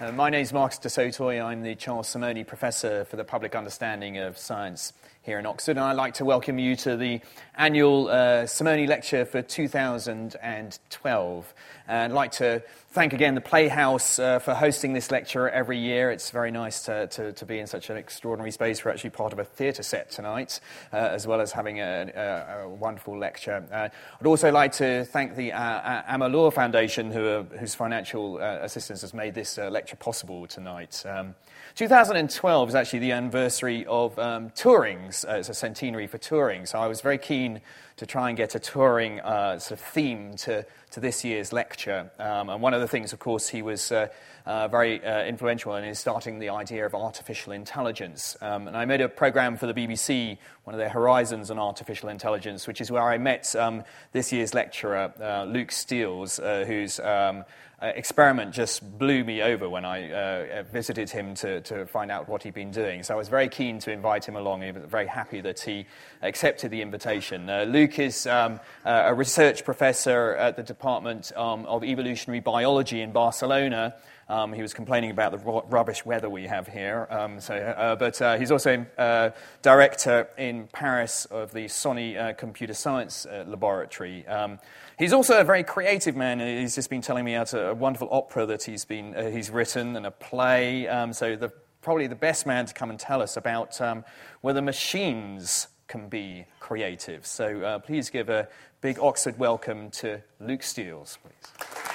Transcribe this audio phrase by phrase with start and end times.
[0.00, 1.44] Uh, my name is Marcus du Sautoy.
[1.44, 5.80] I'm the Charles Simonyi Professor for the Public Understanding of Science here in Oxford, and
[5.80, 7.20] I'd like to welcome you to the
[7.54, 11.54] annual uh, Simonyi Lecture for 2012.
[11.86, 12.62] And I'd like to
[12.92, 16.10] thank again the Playhouse uh, for hosting this lecture every year.
[16.10, 18.84] It's very nice to, to, to, be in such an extraordinary space.
[18.84, 20.60] We're actually part of a theatre set tonight,
[20.92, 23.64] uh, as well as having a, a, a wonderful lecture.
[23.70, 23.88] Uh,
[24.20, 29.12] I'd also like to thank the uh, Amalur Foundation, who, whose financial uh, assistance has
[29.12, 31.04] made this uh, lecture possible tonight.
[31.06, 31.34] Um,
[31.76, 35.19] 2012 is actually the anniversary of um, Turing's.
[35.28, 37.60] It's a centenary for Turing, so I was very keen
[37.96, 42.10] to try and get a Turing uh, sort of theme to, to this year's lecture.
[42.18, 44.08] Um, and one of the things, of course, he was uh,
[44.46, 48.36] uh, very uh, influential in is starting the idea of artificial intelligence.
[48.40, 52.08] Um, and I made a program for the BBC, one of their Horizons on Artificial
[52.08, 57.44] Intelligence, which is where I met um, this year's lecturer, uh, Luc Steels, who's um,
[57.82, 62.28] uh, experiment just blew me over when I uh, visited him to, to find out
[62.28, 63.02] what he'd been doing.
[63.02, 64.62] So I was very keen to invite him along.
[64.62, 65.86] He was very happy that he
[66.22, 67.48] accepted the invitation.
[67.48, 73.00] Uh, Luc is um, uh, a research professor at the Department um, of Evolutionary Biology
[73.00, 73.94] in Barcelona.
[74.30, 77.08] Um, he was complaining about the rubbish weather we have here.
[77.10, 82.32] Um, so, uh, but uh, he's also uh, director in Paris of the Sony uh,
[82.34, 84.24] Computer Science uh, Laboratory.
[84.28, 84.60] Um,
[85.00, 86.38] he's also a very creative man.
[86.38, 89.96] He's just been telling me about a, wonderful opera that he's, been, uh, he's written
[89.96, 90.86] and a play.
[90.86, 94.04] Um, so, the, probably the best man to come and tell us about um,
[94.42, 97.26] whether machines can be creative.
[97.26, 98.46] So, please give a
[98.80, 101.89] big Oxford welcome to Luc Steels, please.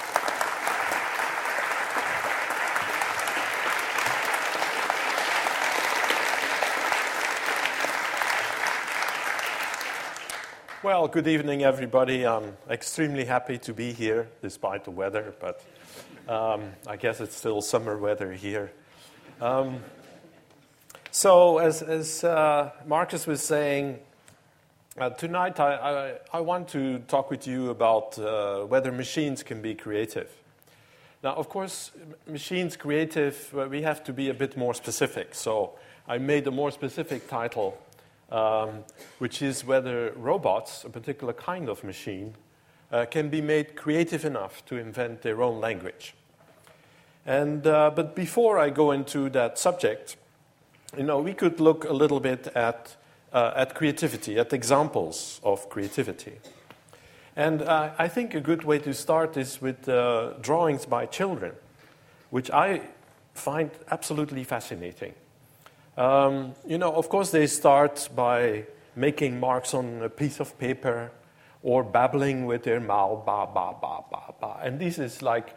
[10.86, 12.28] Well, good evening, everybody.
[12.28, 15.64] I'm extremely happy to be here despite the weather, but
[16.30, 18.72] um, I guess it's still summer weather here.
[19.42, 19.80] Um,
[21.10, 23.98] so, as, as uh, Marcus was saying,
[25.00, 29.64] uh, tonight I, I, I, want to talk with you about uh, whether machines can
[29.64, 30.30] be creative.
[31.24, 31.94] Now, of course,
[32.28, 35.34] machines creative, we have to be a bit more specific.
[35.34, 37.76] So, I made a more specific title
[38.32, 38.84] um,
[39.20, 42.36] which is whether robots, a particular kind of machine,
[42.92, 46.16] uh, can be made creative enough to invent their own language.
[47.26, 50.16] And, uh, but before I go into that subject,
[50.96, 52.96] you know, we could look a little bit at,
[53.34, 56.34] uh, at creativity, at examples of creativity.
[57.36, 61.54] And uh, I think a good way to start is with uh, drawings by children,
[62.30, 62.82] which I
[63.34, 65.14] find absolutely fascinating.
[65.98, 71.12] Um, you know, of course, they start by making marks on a piece of paper
[71.64, 74.60] or babbling with their mouth, ba, ba, ba, ba, ba.
[74.62, 75.56] And this is like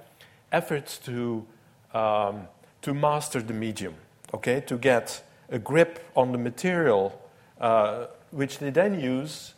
[0.53, 1.45] efforts to,
[1.93, 2.49] um,
[2.83, 3.95] to master the medium,
[4.33, 7.21] okay, to get a grip on the material,
[7.61, 9.55] uh, which they then use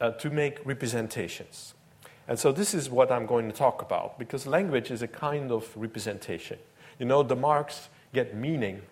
[0.00, 1.74] uh, to make representations.
[2.28, 5.50] And so this is what I'm going to talk about, because language is a kind
[5.50, 6.58] of representation.
[6.98, 8.82] You know, the marks get meaning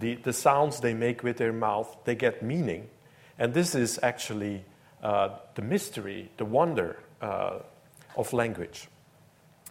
[0.00, 2.88] the, the sounds they make with their mouth, they get meaning.
[3.38, 4.64] And this is actually
[5.02, 7.58] uh, the mystery, the wonder uh,
[8.16, 8.88] of language.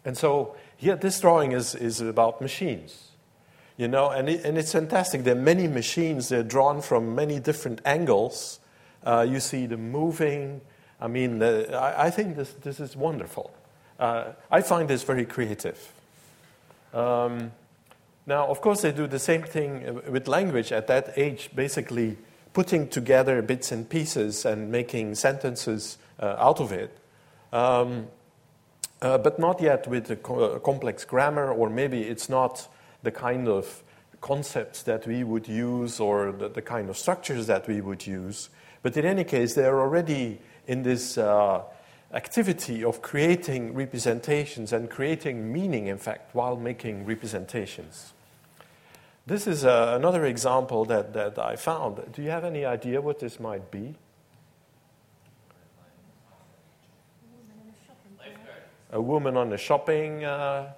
[0.05, 3.09] And so here, this drawing is, is about machines.
[3.77, 5.23] You know, and, it, and it's fantastic.
[5.23, 8.59] There are many machines, they're drawn from many different angles.
[9.03, 10.61] Uh, you see them moving.
[10.99, 13.53] I mean, I, I, think this, this is wonderful.
[13.97, 15.93] Uh, I find this very creative.
[16.93, 17.51] Um,
[18.29, 22.15] now, of course, they do the same thing with language at that age, basically
[22.53, 26.95] putting together bits and pieces and making sentences uh, out of it.
[27.51, 28.07] Um,
[29.01, 32.67] uh, but not yet with a, co- a complex grammar, or maybe it's not
[33.01, 33.81] the kind of
[34.21, 38.49] concepts that we would use or the, the, kind of structures that we would use.
[38.83, 41.63] But in any case, they're already in this uh,
[42.13, 48.13] activity of creating representations and creating meaning, in fact, while making representations.
[49.29, 52.01] This is uh, another example that, that I found.
[52.13, 53.93] Do you have any idea what this might be?
[58.91, 60.25] A woman on a shopping.
[60.25, 60.71] Uh,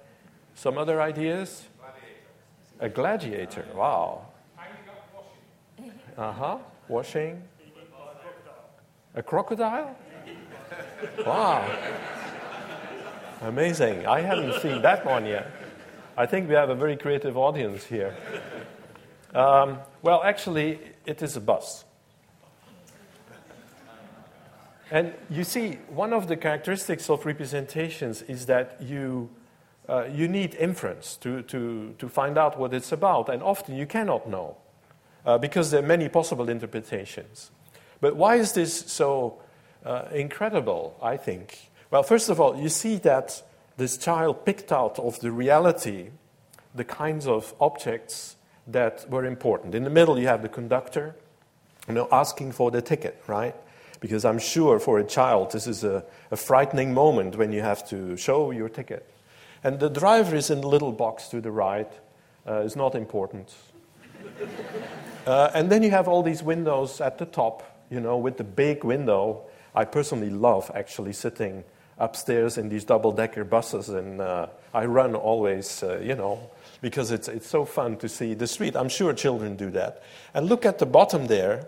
[0.54, 1.64] some other ideas?
[2.78, 3.64] A gladiator.
[3.74, 4.26] Wow.
[6.18, 6.58] Uh huh.
[6.88, 7.42] Washing.
[9.14, 9.96] A crocodile?
[11.26, 11.74] Wow.
[13.40, 14.06] Amazing.
[14.06, 15.50] I haven't seen that one yet.
[16.16, 18.14] I think we have a very creative audience here.
[19.34, 21.84] Um, well, actually, it is a bus.
[24.90, 29.30] And you see, one of the characteristics of representations is that you
[29.88, 33.86] uh, you need inference to, to, to find out what it's about, and often you
[33.86, 34.56] cannot know
[35.26, 37.50] uh, because there are many possible interpretations.
[38.00, 39.40] But why is this so
[39.84, 41.70] uh, incredible, I think?
[41.90, 43.42] Well, first of all, you see that
[43.76, 46.10] this child picked out of the reality
[46.74, 48.36] the kinds of objects
[48.66, 49.74] that were important.
[49.74, 51.14] In the middle, you have the conductor,
[51.88, 53.54] you know, asking for the ticket, right?
[54.00, 57.86] Because I'm sure for a child, this is a, a frightening moment when you have
[57.88, 59.08] to show your ticket.
[59.64, 61.90] And the driver is in the little box to the right,
[62.46, 63.54] uh, is not important.
[65.26, 68.44] uh, and then you have all these windows at the top, you know, with the
[68.44, 69.42] big window.
[69.74, 71.64] I personally love actually sitting
[71.98, 76.50] upstairs in these double decker buses, and uh, I run always, uh, you know,
[76.80, 78.76] because it's, it's so fun to see the street.
[78.76, 80.02] I'm sure children do that.
[80.34, 81.66] And look at the bottom there.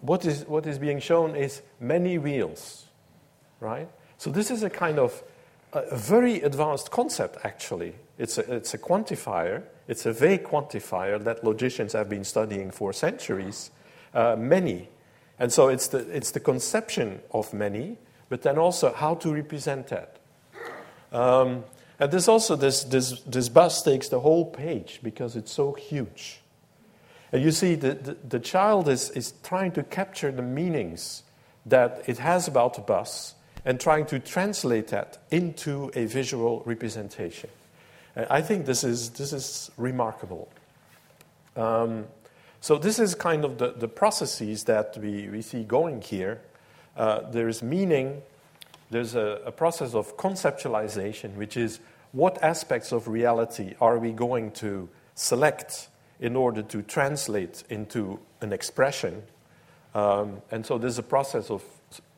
[0.00, 2.86] What is, what is being shown is many wheels,
[3.60, 3.88] right?
[4.18, 5.22] So this is a kind of
[5.72, 7.94] a very advanced concept, actually.
[8.18, 12.92] It's a, it's a quantifier, it's a vague quantifier that logicians have been studying for
[12.92, 13.70] centuries,
[14.14, 14.88] uh, many.
[15.38, 19.88] And so it's the, it's the conception of many, but then also how to represent
[19.88, 20.16] that.
[21.12, 21.64] Um,
[21.98, 26.40] and there's also this, this, this bus takes the whole page because it's so huge.
[27.32, 31.22] And you see, the, the, the, child is, is trying to capture the meanings
[31.64, 33.34] that it has about the bus
[33.64, 37.50] and trying to translate that into a visual representation.
[38.14, 40.48] And I think this is, this is remarkable.
[41.56, 42.06] Um,
[42.60, 46.40] so, this is kind of the, the processes that we, we see going here.
[46.96, 48.22] Uh, there is meaning,
[48.90, 51.80] there's a, a process of conceptualization, which is
[52.12, 55.88] what aspects of reality are we going to select
[56.20, 59.22] in order to translate into an expression.
[59.94, 61.62] Um, and so there's a process of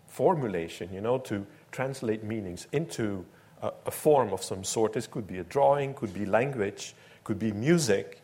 [0.06, 3.24] formulation, you know, to translate meanings into
[3.62, 4.92] a, a, form of some sort.
[4.92, 6.94] This could be a drawing, could be language,
[7.24, 8.22] could be music.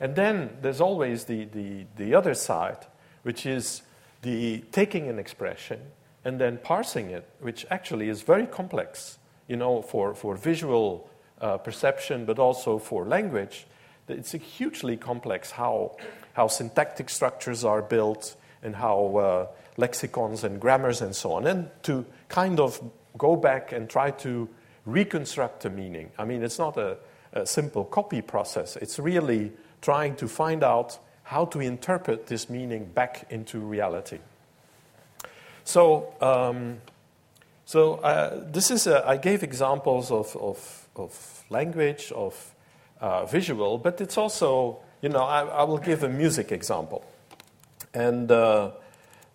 [0.00, 2.86] And then there's always the, the, the other side,
[3.22, 3.82] which is
[4.22, 5.80] the taking an expression
[6.24, 11.08] and then parsing it, which actually is very complex, you know, for, for visual
[11.40, 13.66] uh, perception, but also for language.
[14.08, 15.96] It's hugely complex how,
[16.34, 19.46] how syntactic structures are built and how uh,
[19.76, 22.80] lexicons and grammars and so on, and to kind of
[23.18, 24.48] go back and try to
[24.86, 26.10] reconstruct the meaning.
[26.18, 26.98] I mean, it's not a,
[27.32, 30.98] a simple copy process, it's really trying to find out
[31.32, 34.18] how to interpret this meaning back into reality.
[35.64, 36.82] So, um,
[37.64, 42.54] so uh, this is a, I gave examples of, of, of language, of
[43.00, 47.02] uh, visual, but it's also, you know, I, I, will give a music example.
[47.94, 48.72] And uh,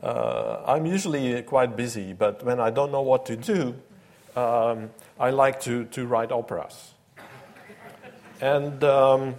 [0.03, 3.73] uh I'm usually quite busy, but when I don't know what to do,
[4.35, 6.93] um, I like to, to write operas.
[8.39, 9.35] and, um,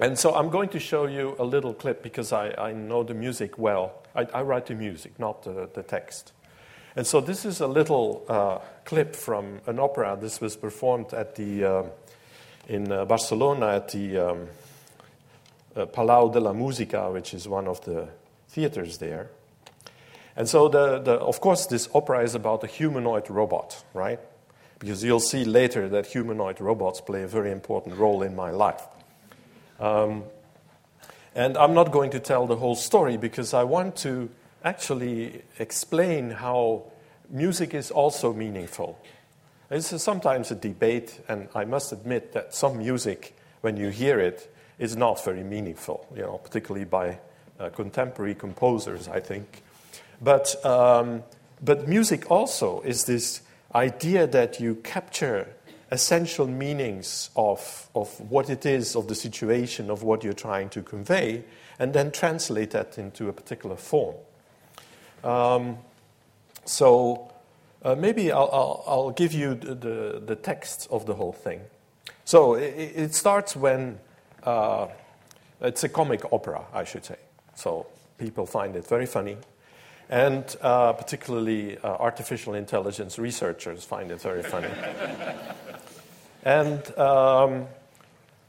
[0.00, 3.14] and so I'm going to show you a little clip because I, I know the
[3.14, 4.02] music well.
[4.14, 6.32] I, I write the music, not the, the text.
[6.96, 10.16] And so this is a little uh, clip from an opera.
[10.20, 11.82] This was performed at the, uh,
[12.68, 14.48] in uh, Barcelona at the um,
[15.74, 18.08] uh, Palau de la Música, which is one of the
[18.48, 19.30] theaters there.
[20.36, 24.18] And so, the, the, of course, this opera is about a humanoid robot, right?
[24.78, 28.82] Because you'll see later that humanoid robots play a very important role in my life.
[29.80, 30.24] Um,
[31.34, 34.30] and I'm not going to tell the whole story because I want to
[34.62, 36.84] actually explain how
[37.28, 38.98] music is also meaningful.
[39.68, 44.20] This is sometimes a debate, and I must admit that some music, when you hear
[44.20, 47.18] it, is not very meaningful, you know, particularly by
[47.58, 49.62] uh, contemporary composers, I think.
[50.20, 51.24] But, um,
[51.62, 53.42] but music also is this
[53.74, 55.48] idea that you capture
[55.90, 60.82] essential meanings of, of what it is, of the situation, of what you're trying to
[60.82, 61.44] convey,
[61.78, 64.14] and then translate that into a particular form.
[65.22, 65.78] Um,
[66.64, 67.32] so
[67.82, 71.60] uh, maybe I'll, I'll, I'll, give you the, the, the, text of the whole thing.
[72.24, 73.98] So it, it starts when
[74.42, 74.88] uh,
[75.60, 77.16] it's a comic opera, I should say.
[77.54, 77.86] So
[78.18, 79.36] people find it very funny.
[80.08, 84.68] And uh, particularly uh, artificial intelligence researchers find it very funny.
[86.44, 87.66] and um,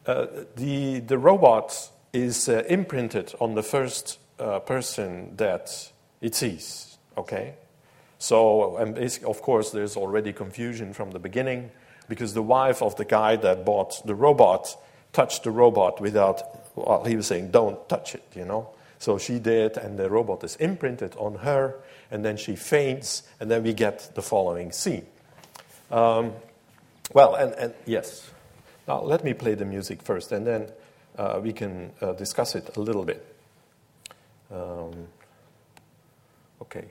[0.06, 4.20] uh, the, the robot is uh, imprinted on the first
[4.66, 7.56] person that it sees, okay?
[8.18, 11.72] So, and of course, there's already confusion from the beginning
[12.10, 14.76] because the wife of the guy that bought the robot
[15.14, 16.42] touched the robot without,
[16.76, 18.70] well, he was saying, don't touch it, you know?
[19.00, 21.76] So she did, and the robot is imprinted on her,
[22.12, 25.06] and then she faints, and then we get the following scene.
[25.92, 26.34] Um,
[27.14, 28.30] Well, and, and yes.
[28.88, 30.72] Now, let me play the music first, and then
[31.18, 33.26] uh, we can uh, discuss it a little bit.
[34.52, 35.08] Um,
[36.62, 36.86] okay.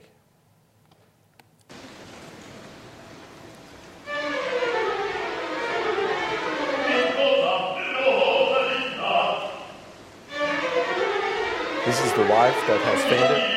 [11.85, 13.54] This is the wife that has fainted.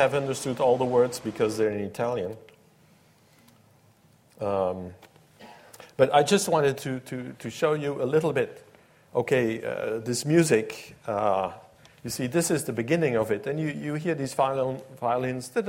[0.00, 2.36] Have understood all the words because they're in Italian.
[4.40, 4.94] Um,
[5.98, 8.66] but I just wanted to, to, to show you a little bit.
[9.14, 11.52] Okay, uh, this music, uh,
[12.02, 13.46] you see, this is the beginning of it.
[13.46, 15.62] And you, you hear these violin, violins, you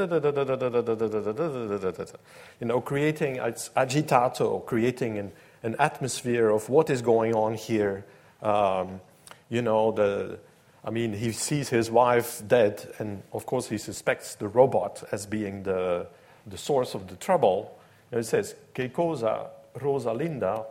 [2.68, 5.32] know, creating agitato, creating an,
[5.64, 8.06] an atmosphere of what is going on here.
[8.42, 9.02] Um,
[9.50, 10.40] you know, the,
[10.84, 15.26] I mean, he sees his wife dead, and of course, he suspects the robot as
[15.28, 16.08] being the,
[16.48, 17.78] the source of the trouble.
[18.12, 20.66] And it says, Que cosa Rosalinda?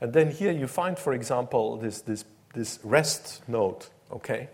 [0.00, 2.24] And then here you find, for example, this, this,
[2.54, 4.48] this rest note, okay?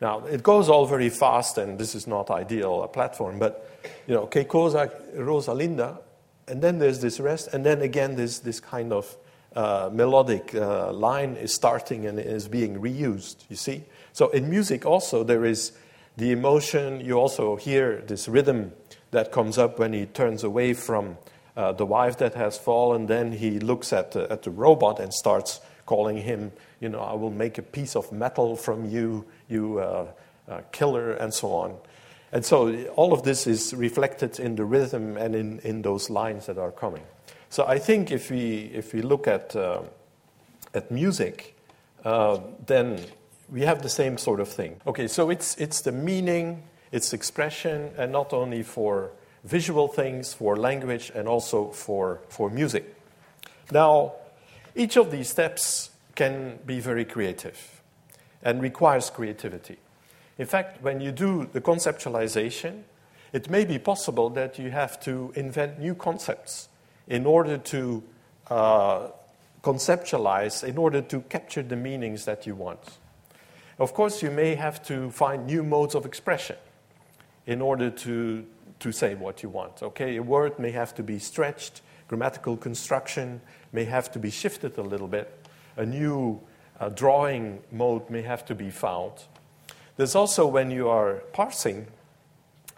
[0.00, 3.70] Now, it goes all very fast, and this is not ideal a platform, but,
[4.06, 5.98] you know, Que cosa Rosalinda?
[6.46, 9.16] And then there's this rest, and then again, this, this kind of
[9.56, 13.84] uh, melodic uh, line is starting and is being reused, you see?
[14.12, 15.72] So in music also there is
[16.16, 17.00] the emotion.
[17.00, 18.72] You also hear this rhythm
[19.10, 21.16] that comes up when he turns away from
[21.56, 23.06] uh, the wife that has fallen.
[23.06, 27.14] Then he looks at the, at the robot and starts calling him, you know, I
[27.14, 30.06] will make a piece of metal from you, you uh,
[30.48, 31.76] uh, killer, and so on.
[32.32, 36.46] And so all of this is reflected in the rhythm and in, in those lines
[36.46, 37.04] that are coming.
[37.56, 39.80] So I think if we, if we look at, uh,
[40.74, 41.56] at music,
[42.04, 43.00] uh, then
[43.50, 44.78] we have the same sort of thing.
[44.86, 50.58] Okay, so it's, it's the meaning, it's expression, and not only for visual things, for
[50.58, 52.94] language, and also for, for music.
[53.72, 54.12] Now,
[54.74, 57.80] each of these steps can be very creative
[58.42, 59.78] and requires creativity.
[60.36, 62.82] In fact, when you do the conceptualization,
[63.32, 66.68] it may be possible that you have to invent new concepts
[67.08, 68.02] in order to
[68.48, 69.08] uh,
[69.62, 72.80] conceptualize, in order to capture the meanings that you want.
[73.78, 76.56] Of course, you may have to find new modes of expression
[77.46, 78.46] in order to,
[78.80, 79.82] to say what you want.
[79.82, 83.40] Okay, a word may have to be stretched, grammatical construction
[83.72, 85.46] may have to be shifted a little bit,
[85.76, 86.40] a new
[86.80, 89.12] uh, drawing mode may have to be found.
[89.96, 91.86] There's also when you are parsing,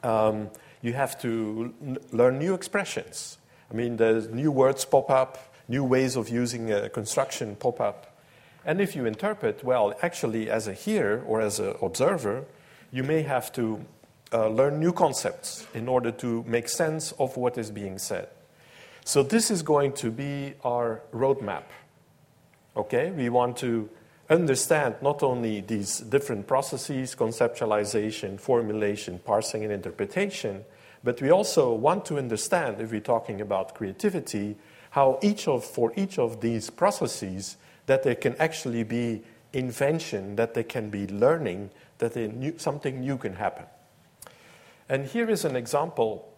[0.02, 0.50] um,
[0.82, 1.74] you have to
[2.12, 3.37] learn new expressions.
[3.70, 8.18] I mean, there's new words pop up, new ways of using a construction pop up.
[8.64, 12.44] And if you interpret, well, actually, as a hearer or as an observer,
[12.90, 13.84] you may have to
[14.32, 18.28] uh, learn new concepts in order to make sense of what is being said.
[19.04, 21.64] So, this is going to be our roadmap.
[22.76, 23.10] Okay?
[23.10, 23.88] We want to
[24.28, 30.64] understand not only these different processes conceptualization, formulation, parsing, and interpretation
[31.08, 34.56] but we also want to understand, if we're talking about creativity,
[34.90, 39.22] how each of, for each of these processes, that there can actually be
[39.54, 43.64] invention, that there can be learning, that new, something new can happen.
[44.90, 46.30] And here is an example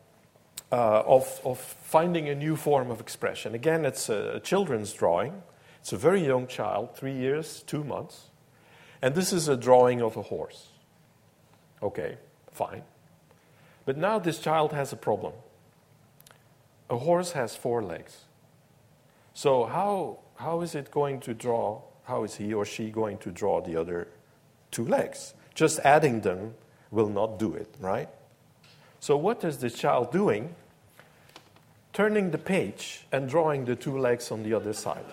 [0.70, 3.56] uh, of, of finding a new form of expression.
[3.56, 5.42] Again, it's a, a children's drawing.
[5.80, 8.30] It's a very young child, three years, two months.
[9.02, 10.68] And this is a drawing of a horse.
[11.82, 12.18] Okay,
[12.52, 12.84] fine.
[13.90, 15.32] But now this child has a problem.
[16.88, 18.18] A horse has four legs.
[19.35, 21.82] So, how how is it going to draw?
[22.04, 24.06] How is he or she going to draw the other
[24.70, 25.35] two legs?
[25.56, 26.54] Just adding them
[26.92, 28.09] will not do it, right?
[29.00, 30.54] So, what is the child doing?
[31.92, 35.11] turning the page and drawing the two legs on the other side.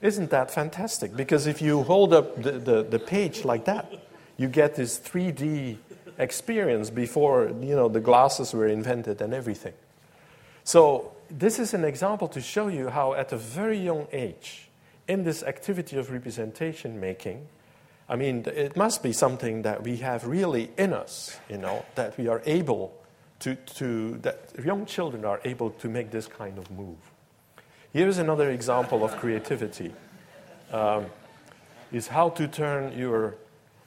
[0.00, 1.14] Isn't that fantastic?
[1.14, 3.92] Because if you hold up the, the, the, page like that,
[4.38, 5.76] you get this 3D
[6.20, 9.74] experience before you know, the glasses were invented and everything.
[10.64, 14.68] So, this is an example to show you how, at a very young age,
[15.08, 17.46] in this activity of representation making,
[18.08, 22.18] I mean, it must be something that we have really in us, you know, that
[22.18, 22.92] we are able
[23.40, 26.98] to, to that young children are able to make this kind of move.
[27.92, 29.92] Here's another example of creativity.
[30.72, 31.06] Um,
[31.92, 33.34] is how to turn your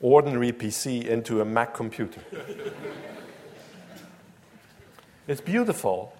[0.04, 2.22] ordinary PC into a Mac computer.
[5.28, 6.14] it's beautiful,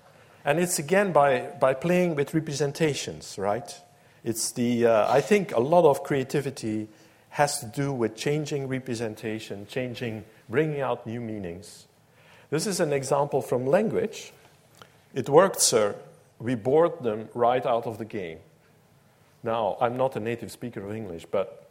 [0.46, 3.80] and it's again by, by playing with representations, right?
[4.24, 6.88] It's the, uh, I think a lot of creativity
[7.30, 11.86] has to do with changing representation, changing, bringing out new meanings.
[12.50, 14.32] This is an example from language.
[15.14, 15.96] It worked, sir.
[16.40, 18.38] We bored them right out of the game.
[19.44, 21.63] Now, I'm not a native speaker of English, but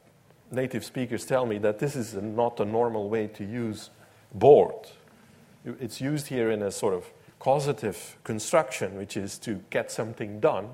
[0.52, 3.90] native speakers tell me that this is not a normal way to use
[4.32, 4.86] bored.
[5.64, 7.04] It's used here in a sort of
[7.38, 10.68] causative construction, which is to get something done.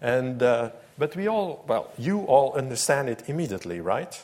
[0.00, 4.22] And, uh, but we all, well, you all understand it immediately, right?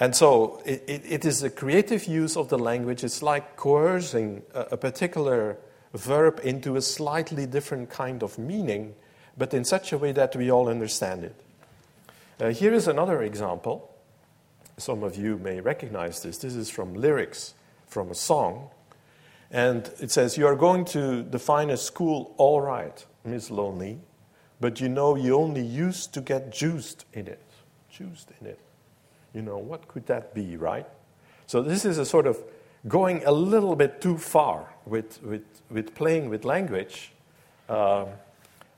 [0.00, 3.04] And so it, it, it is a creative use of the language.
[3.04, 5.58] It's like coercing a, a particular
[5.94, 8.94] verb into a slightly different kind of meaning,
[9.36, 11.34] but in such a way that we all understand it.
[12.42, 13.88] Uh, here is another example.
[14.76, 16.38] Some of you may recognize this.
[16.38, 17.54] This is from lyrics
[17.86, 18.68] from a song.
[19.52, 24.00] And it says, You are going to define a school, all right, Miss Lonely,
[24.60, 27.44] but you know you only used to get juiced in it.
[27.88, 28.58] Juiced in it.
[29.32, 30.86] You know, what could that be, right?
[31.46, 32.42] So this is a sort of
[32.88, 37.12] going a little bit too far with, with, with playing with language.
[37.68, 38.08] Um,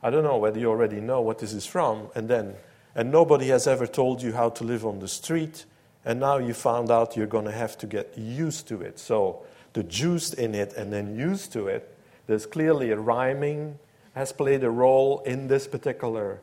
[0.03, 2.53] I don't know whether you already know what this is from, and then,
[2.95, 5.65] and nobody has ever told you how to live on the street,
[6.05, 8.99] and now you found out you're going to have to get used to it.
[8.99, 13.77] So the juice in it and then used to it, there's clearly a rhyming
[14.15, 16.41] has played a role in this particular,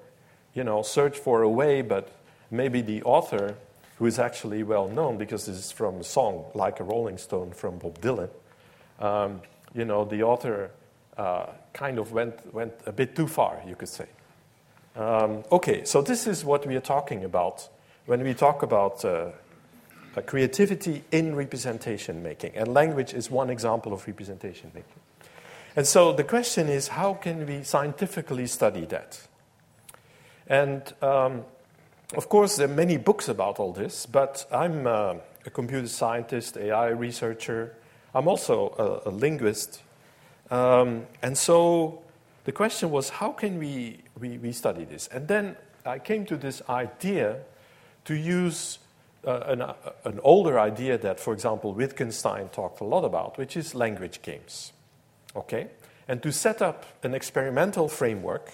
[0.53, 2.13] you know, search for a way, but
[2.51, 3.57] maybe the author
[3.97, 7.53] who is actually well known because this is from a song like a Rolling Stone
[7.53, 8.29] from Bob Dylan.
[9.01, 9.41] Um,
[9.75, 10.71] you know, the author
[11.17, 14.07] uh, kind of went, went a bit too far, you could say.
[14.95, 17.69] Um, okay, so this is what we are talking about
[18.07, 19.31] when we talk about uh,
[20.27, 22.57] creativity in representation making.
[22.57, 25.01] And language is one example of representation making.
[25.75, 29.27] And so the question is how can we scientifically study that?
[30.47, 31.45] And um,
[32.15, 35.15] of course, there are many books about all this, but I'm uh,
[35.47, 37.75] a computer scientist, AI researcher.
[38.15, 39.83] I'm also a, a linguist.
[40.51, 42.03] Um, and so
[42.45, 45.09] the question was how can we, we, we, study this?
[45.09, 47.41] And then I came to this idea
[48.05, 48.79] to use
[49.27, 53.57] uh, an, uh, an older idea that, for example, Wittgenstein talked a lot about, which
[53.57, 54.73] is language games.
[55.37, 55.69] Okay?
[56.09, 58.51] And to set up an experimental framework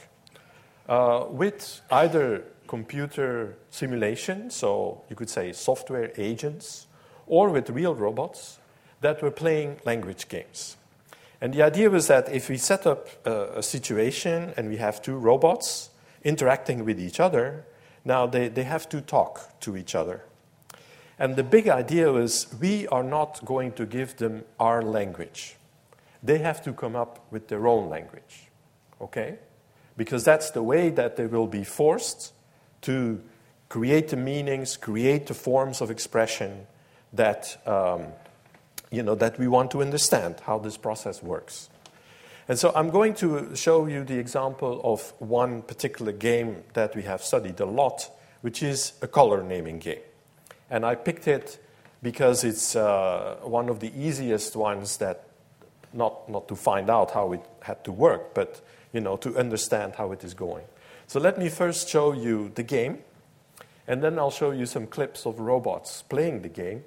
[0.89, 6.87] uh, with either computer simulation, so you could say software agents,
[7.27, 8.59] or with real robots
[9.01, 10.77] that were playing language games.
[11.41, 15.01] And the idea was that if we set up a, a situation and we have
[15.01, 15.91] two robots
[16.25, 17.65] interacting with each other,
[18.05, 20.25] now they, they have to talk to each other.
[21.19, 25.57] And the big idea was we are not going to give them our language.
[26.23, 28.49] They have to come up with their own language.
[29.01, 29.39] Okay?
[29.97, 32.33] Because that's the way that they will be forced
[32.83, 33.21] to
[33.69, 36.67] create the meanings, create the forms of expression
[37.13, 38.07] that, um,
[38.91, 41.69] you know, that we want to understand how this process works.
[42.49, 47.03] And so I'm going to show you the example of one particular game that we
[47.03, 50.01] have studied a lot, which is a color naming game.
[50.71, 51.63] And I picked it
[52.03, 55.25] because it's uh, one of the easiest ones that,
[55.93, 59.97] not, not to find out how it had to work, but you know, to understand
[59.97, 60.65] how it is going.
[61.07, 62.99] So let me first show you the game,
[63.87, 66.85] and then I'll show you some clips of robots playing the game,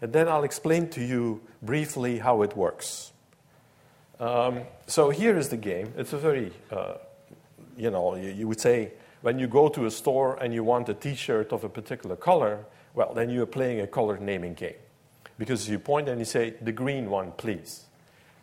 [0.00, 3.12] and then I'll explain to you briefly how it works.
[4.18, 5.92] Um, so here is the game.
[5.96, 6.94] It's a very, uh,
[7.76, 10.88] you know, you, you, would say when you go to a store and you want
[10.88, 14.54] a t shirt of a particular color, well, then you are playing a color naming
[14.54, 14.74] game.
[15.38, 17.86] Because you point and you say, the green one, please.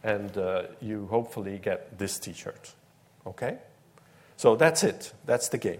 [0.04, 2.74] And uh, you hopefully get this t shirt.
[3.28, 3.60] Okay?
[4.36, 5.14] So that's it.
[5.26, 5.80] That's the game.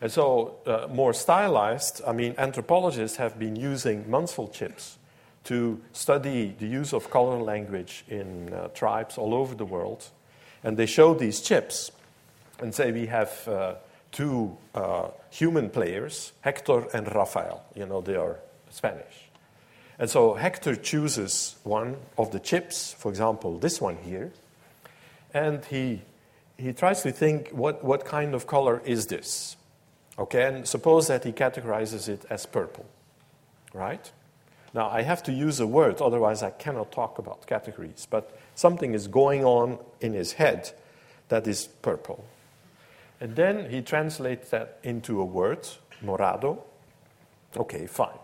[0.00, 4.96] And so, uh, more stylized, I mean, anthropologists have been using Munsell chips
[5.44, 10.04] to study the use of color language in uh, tribes all over the world.
[10.62, 11.90] And they show these chips
[12.60, 13.74] and say we have uh,
[14.12, 17.64] two uh, human players, Hector and Rafael.
[17.74, 18.36] You know, they are
[18.70, 19.28] Spanish.
[19.98, 24.32] And so Hector chooses one of the chips, for example, this one here,
[25.34, 26.02] and he,
[26.56, 29.56] he tries to think what, what kind of color is this?
[30.18, 32.86] Okay, and suppose that he categorizes it as purple,
[33.72, 34.10] right?
[34.74, 38.94] Now, I have to use a word, otherwise, I cannot talk about categories, but something
[38.94, 40.72] is going on in his head
[41.28, 42.24] that is purple.
[43.20, 45.68] And then he translates that into a word,
[46.04, 46.58] morado.
[47.56, 48.18] Okay, fine.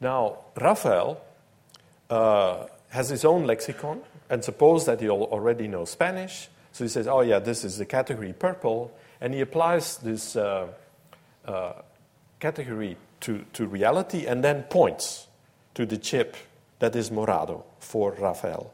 [0.00, 1.20] Now, Rafael
[2.10, 4.00] uh, has his own lexicon,
[4.30, 6.48] and suppose that he already knows Spanish.
[6.72, 8.92] So he says, oh, yeah, this is the category purple.
[9.20, 10.68] And he applies this uh,
[11.48, 11.72] uh,
[12.38, 15.26] category to, to reality and then points
[15.74, 16.36] to the chip
[16.78, 18.72] that is morado for Rafael.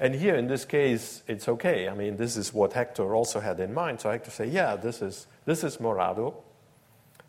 [0.00, 1.88] And here, in this case, it's okay.
[1.88, 4.00] I mean, this is what Hector also had in mind.
[4.00, 6.34] So Hector say, yeah, this is, this is morado,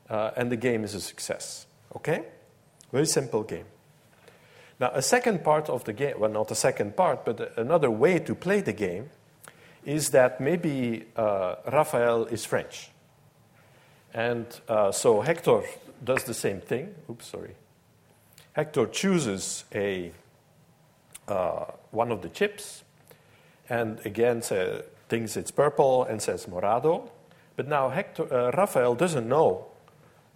[0.10, 1.67] uh, and the game is a success.
[1.95, 2.23] Okay?
[2.91, 3.65] Very simple game.
[4.80, 8.19] Now, a second part of the game, well, not a second part, but another way
[8.19, 9.10] to play the game
[9.86, 12.89] is that maybe uh, Rafael is French.
[14.15, 15.63] And uh, so Hector
[16.01, 16.95] does the same thing.
[17.10, 17.54] Oops, sorry.
[18.54, 20.13] Hector chooses a,
[21.28, 22.84] uh, one of the chips
[23.69, 27.10] and again say, thinks it's purple and says morado.
[27.58, 29.65] But now Hector, uh, Rafael doesn't know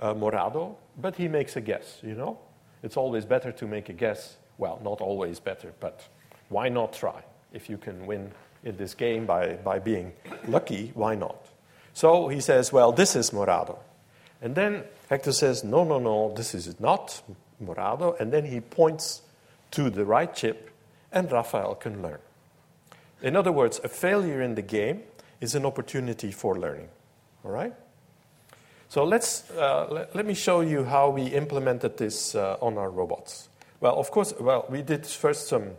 [0.02, 2.38] uh, morado, but he makes a guess, you know?
[2.84, 4.36] It's always better to make a guess.
[4.58, 6.06] Well, not always better, but
[6.50, 7.24] why not try?
[7.54, 8.32] If you can win
[8.66, 10.12] in this game by, by being
[10.48, 11.49] lucky, why not?
[12.00, 13.78] So he says, Well, this is Morado.
[14.42, 17.22] And then Hector says, No, no, no, this is not
[17.62, 18.18] Morado.
[18.18, 19.22] And then he points
[19.72, 20.70] to the right chip,
[21.12, 22.20] and Rafael can learn.
[23.22, 25.02] In other words, a failure in the game
[25.42, 26.88] is an opportunity for learning.
[27.44, 27.74] All right?
[28.88, 32.90] So let's, uh, let, let, me show you how we implemented this uh, on our
[32.90, 33.50] robots.
[33.82, 35.72] Well, of course, well, we did first some,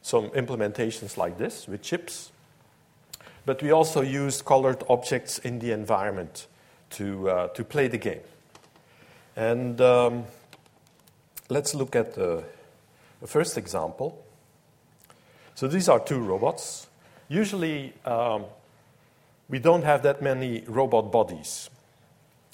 [0.00, 2.32] some implementations like this with chips,
[3.48, 6.46] but we also used colored objects in the environment
[6.90, 8.20] to, uh, to play the game.
[9.36, 10.26] And um,
[11.48, 12.44] let's look at the,
[13.22, 14.22] the, first example.
[15.54, 16.88] So these are two robots.
[17.28, 18.44] Usually, um,
[19.48, 21.70] we don't have that many robot bodies.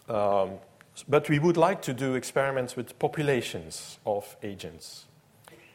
[0.08, 0.60] Um,
[1.08, 5.06] but we would like to do experiments with populations of agents.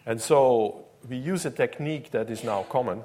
[0.06, 3.04] And so we use a technique that is now common,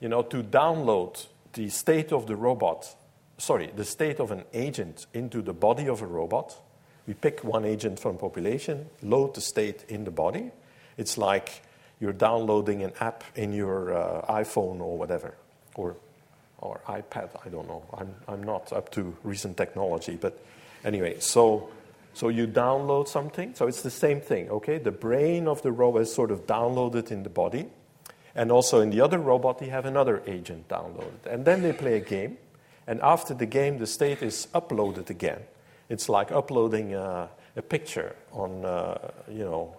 [0.00, 2.94] you know, to download the state of the robot,
[3.38, 6.56] sorry, the state of an agent into the body of a robot.
[7.08, 10.52] We pick one agent from population, load the state in the body.
[10.96, 11.62] It's like
[11.98, 15.34] you're downloading an app in your uh, iPhone or whatever,
[15.74, 15.96] or,
[16.58, 17.82] or iPad, I don't know.
[17.92, 20.38] I'm, I'm not up to recent technology, but
[20.86, 21.68] Anyway, so,
[22.14, 23.54] so you download something.
[23.54, 24.78] So it's the same thing, okay?
[24.78, 27.66] The brain of the robot is sort of downloaded in the body.
[28.36, 31.26] And also in the other robot, you have another agent downloaded.
[31.28, 32.36] And then they play a game.
[32.86, 35.40] And after the game, the state is uploaded again.
[35.88, 39.76] It's like uploading a, a picture on, uh, you know,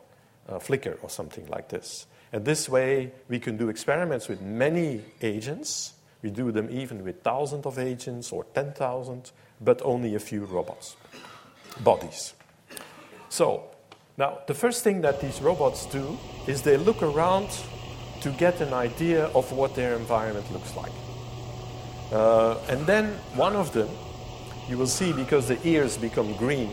[0.49, 2.07] Flickr or something like this.
[2.33, 5.93] And this way, we can do experiments with many agents.
[6.21, 10.95] We do them even with thousands of agents or 10,000 but only a few robots,
[11.79, 12.33] bodies.
[13.29, 13.63] So,
[14.17, 16.17] now the first thing that these robots do
[16.47, 17.49] is they look around
[18.21, 20.91] to get an idea of what their environment looks like.
[22.11, 23.89] Uh, and then one of them,
[24.67, 26.69] you will see because the ears become green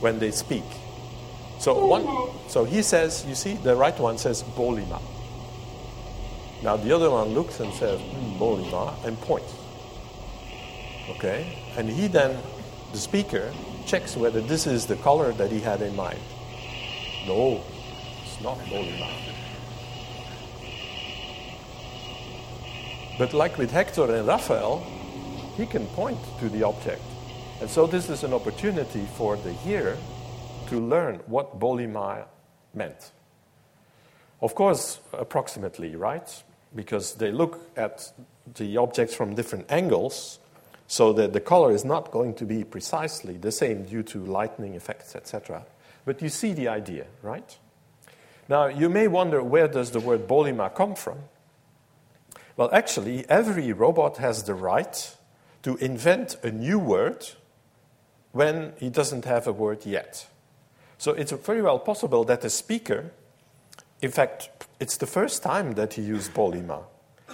[0.00, 0.64] when they speak.
[1.58, 2.06] So, one,
[2.48, 5.00] so he says, you see, the right one says Bolima.
[6.62, 9.54] Now the other one looks and says, mm, Bolima, and points.
[11.10, 11.58] Okay?
[11.76, 12.38] And he then,
[12.92, 13.52] the speaker,
[13.86, 16.18] checks whether this is the color that he had in mind.
[17.26, 17.62] No,
[18.22, 19.10] it's not Bolima.
[23.18, 24.78] But like with Hector and Rafael,
[25.56, 27.02] he can point to the object.
[27.60, 29.96] And so this is an opportunity for the hearer
[30.68, 32.24] to learn what Bolima
[32.72, 33.10] meant.
[34.40, 36.42] Of course, approximately, right?
[36.74, 38.10] Because they look at
[38.54, 40.38] the objects from different angles,
[40.86, 44.74] so that the color is not going to be precisely the same due to lightning
[44.74, 45.64] effects, etc.
[46.04, 47.58] But you see the idea, right?
[48.48, 51.18] Now, you may wonder where does the word Bolima come from?
[52.60, 55.16] Well, actually, every robot has the right
[55.62, 57.26] to invent a new word
[58.32, 60.26] when he doesn't have a word yet.
[60.98, 63.12] So it's very well possible that the speaker
[64.02, 66.84] in fact, it's the first time that he used Bolima.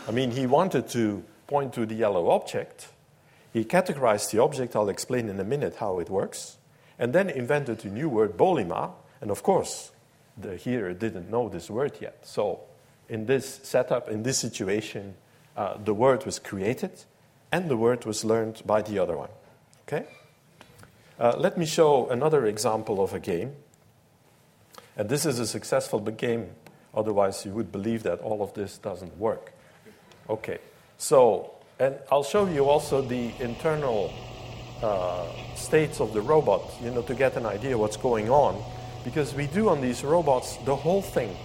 [0.06, 2.86] I mean, he wanted to point to the yellow object.
[3.52, 4.76] He categorized the object.
[4.76, 6.56] I'll explain in a minute how it works.
[7.00, 8.92] And then invented a new word, Bolima.
[9.20, 9.90] And of course,
[10.36, 12.18] the hearer didn't know this word yet.
[12.22, 12.60] So,
[13.08, 15.14] in this setup, in this situation,
[15.56, 17.04] uh, the word was created
[17.52, 19.30] and the word was learned by the other one.
[19.86, 20.06] Okay?
[21.18, 23.54] Uh, let me show another example of a game.
[24.96, 26.50] And this is a successful game,
[26.94, 29.52] otherwise, you would believe that all of this doesn't work.
[30.28, 30.58] Okay,
[30.98, 34.12] so, and I'll show you also the internal
[34.82, 38.62] uh, states of the robot, you know, to get an idea what's going on.
[39.04, 41.36] Because we do on these robots the whole thing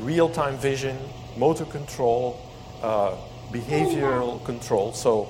[0.00, 0.96] real time vision,
[1.36, 2.40] motor control,
[2.82, 3.14] uh,
[3.52, 4.92] behavioral control.
[4.92, 5.28] So,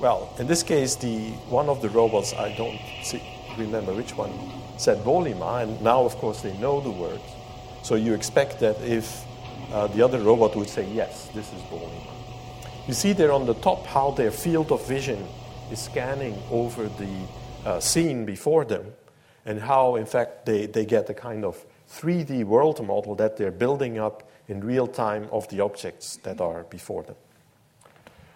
[0.00, 3.22] well, in this case, the one of the robots, I don't see,
[3.56, 4.32] remember which one,
[4.76, 7.20] said Bolima, and now, of course, they know the word.
[7.82, 9.24] So you expect that if
[9.72, 12.12] uh, the other robot would say, yes, this is Bolima.
[12.86, 15.26] You see there on the top how their field of vision
[15.70, 17.26] is scanning over the
[17.64, 18.86] uh, scene before them,
[19.44, 23.50] and how, in fact, they, they get a kind of 3D world model that they're
[23.50, 27.16] building up in real time of the objects that are before them.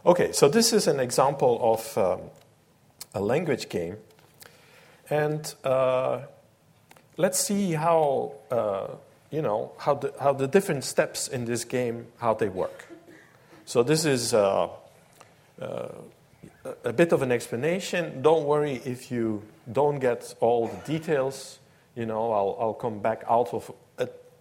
[0.04, 2.20] Okay, so this is an example of um,
[3.14, 3.96] a language game.
[5.08, 6.22] And uh,
[7.16, 8.88] let's see how, uh,
[9.30, 12.88] you know, how the, how the different steps in this game, how they work.
[13.64, 14.68] So this is uh,
[15.60, 15.88] uh
[16.84, 18.22] a bit of an explanation.
[18.22, 21.58] Don't worry if you don't get all the details.
[21.94, 23.70] You know, I'll, I'll come back out of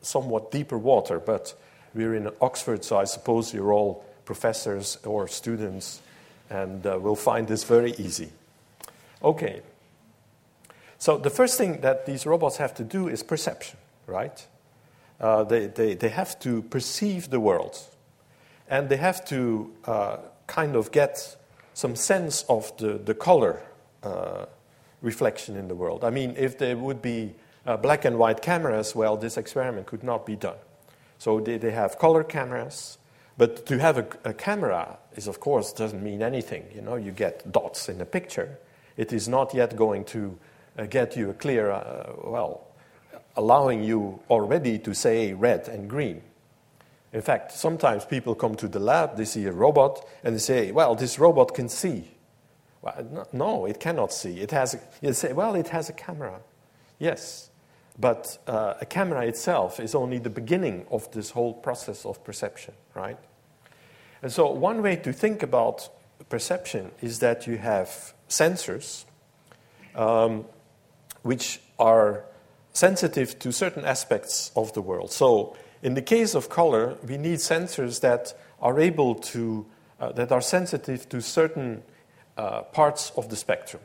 [0.01, 1.53] somewhat deeper water, but
[1.93, 6.01] we're in Oxford, so I suppose you're all professors or students,
[6.49, 8.29] and uh, we'll find this very easy.
[9.23, 9.61] Okay.
[10.97, 14.45] So the first thing that these robots have to do is perception, right?
[15.19, 17.77] Uh, they, they, they have to perceive the world,
[18.67, 21.35] and they have to uh, kind of get
[21.73, 23.61] some sense of the, the color
[24.03, 24.45] uh,
[25.01, 26.03] reflection in the world.
[26.03, 27.33] I mean, if there would be
[27.65, 30.57] uh, black and white cameras, well, this experiment could not be done.
[31.17, 32.97] So they, they have color cameras,
[33.37, 36.65] but to have a, a, camera is, of course, doesn't mean anything.
[36.73, 38.57] You know, you get dots in a picture.
[38.97, 40.37] It is not yet going to
[40.77, 42.67] uh, get you a clear, uh, well,
[43.35, 46.21] allowing you already to say red and green.
[47.13, 50.71] In fact, sometimes people come to the lab, they see a robot, and they say,
[50.71, 52.11] well, this robot can see.
[52.81, 54.39] Well, no, it cannot see.
[54.39, 56.39] It has, you say, well, it has a camera.
[56.97, 57.49] Yes,
[57.99, 62.73] but uh, a camera itself is only the beginning of this whole process of perception,
[62.95, 63.17] right?
[64.21, 65.89] And so, one way to think about
[66.29, 69.05] perception is that you have sensors
[69.95, 70.45] um,
[71.23, 72.23] which are
[72.73, 75.11] sensitive to certain aspects of the world.
[75.11, 79.65] So, in the case of color, we need sensors that are able to,
[79.99, 81.83] uh, that are sensitive to certain
[82.37, 83.81] uh, parts of the spectrum.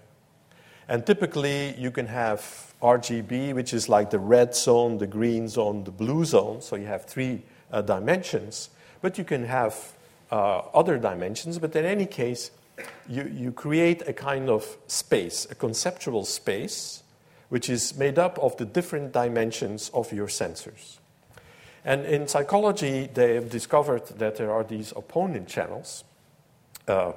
[0.89, 5.85] And typically, you can have RGB, which is like the red zone, the green zone,
[5.85, 6.63] the blue zone.
[6.63, 8.71] So you have three uh, dimensions.
[9.01, 9.93] But you can have
[10.31, 11.59] uh, other dimensions.
[11.59, 12.51] But in any case,
[13.09, 17.03] you, you create a kind of space, a conceptual space,
[17.49, 20.99] which is made up of the different dimensions of your sensors.
[21.85, 26.05] And in psychology, they have discovered that there are these opponent channels.
[26.89, 27.13] Uh,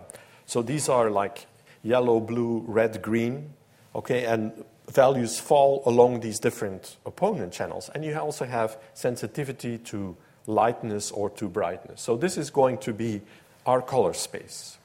[0.49, 1.45] so these are like
[1.83, 3.53] yellow, blue, red, green,
[3.93, 4.51] okay, and
[4.89, 7.91] values fall along these different opponent channels.
[7.93, 12.01] And you also have sensitivity to lightness or to brightness.
[12.01, 13.21] So this is going to be
[13.67, 14.79] our color space.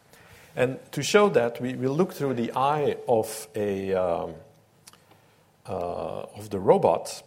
[0.54, 4.34] And to show that, we will look through the eye of a um,
[5.66, 7.22] uh, of the robot.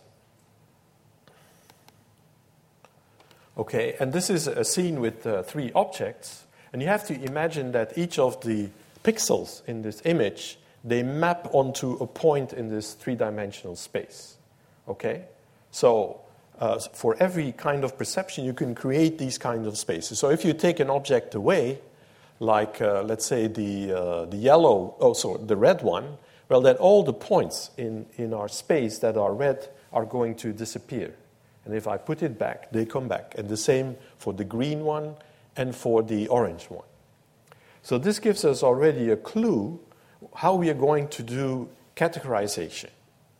[3.57, 7.71] Okay, and this is a scene with uh, three objects, and you have to imagine
[7.71, 8.69] that each of the
[9.03, 14.37] pixels in this image they map onto a point in this three-dimensional space.
[14.87, 15.23] Okay,
[15.71, 16.21] so
[16.59, 20.17] uh, for every kind of perception, you can create these kinds of spaces.
[20.17, 21.79] So if you take an object away,
[22.39, 26.17] like uh, let's say the uh, the yellow, oh sorry, the red one,
[26.49, 30.53] well then all the points in in our space that are red are going to
[30.53, 31.13] disappear.
[31.65, 33.35] And if I put it back, they come back.
[33.37, 35.15] And the same for the green one
[35.57, 36.85] and for the orange one.
[37.81, 39.79] So this gives us already a clue
[40.35, 42.89] how we are going to do categorization.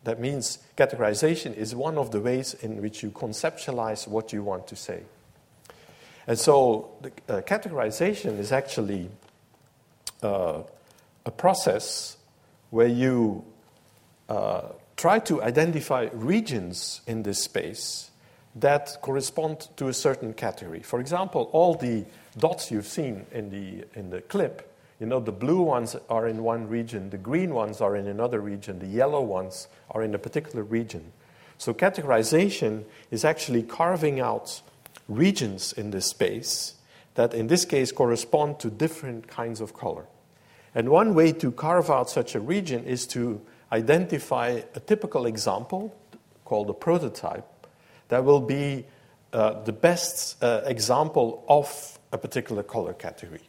[0.04, 4.68] That means categorization is one of the ways in which you conceptualize what you want
[4.68, 5.04] to say.
[6.28, 9.10] And so the, uh, categorization is actually
[10.22, 10.64] uh,
[11.26, 12.18] a process
[12.70, 13.44] where you
[14.30, 18.12] uh, try to identify regions in this space
[18.56, 20.82] that correspond to a certain category.
[20.82, 22.06] For example, all the
[22.38, 26.44] dots you've seen in the, in the clip, you know, the blue ones are in
[26.44, 30.20] one region, the green ones are in another region, the yellow ones are in a
[30.20, 31.12] particular region.
[31.58, 34.62] So categorization is actually carving out
[35.08, 36.76] regions in this space
[37.16, 40.06] that in this case correspond to different kinds of color.
[40.76, 45.96] And one way to carve out such a region is to identify a typical example
[46.46, 47.46] called a prototype
[48.10, 48.86] that will be
[49.34, 53.42] uh, the best uh, example of a particular color category.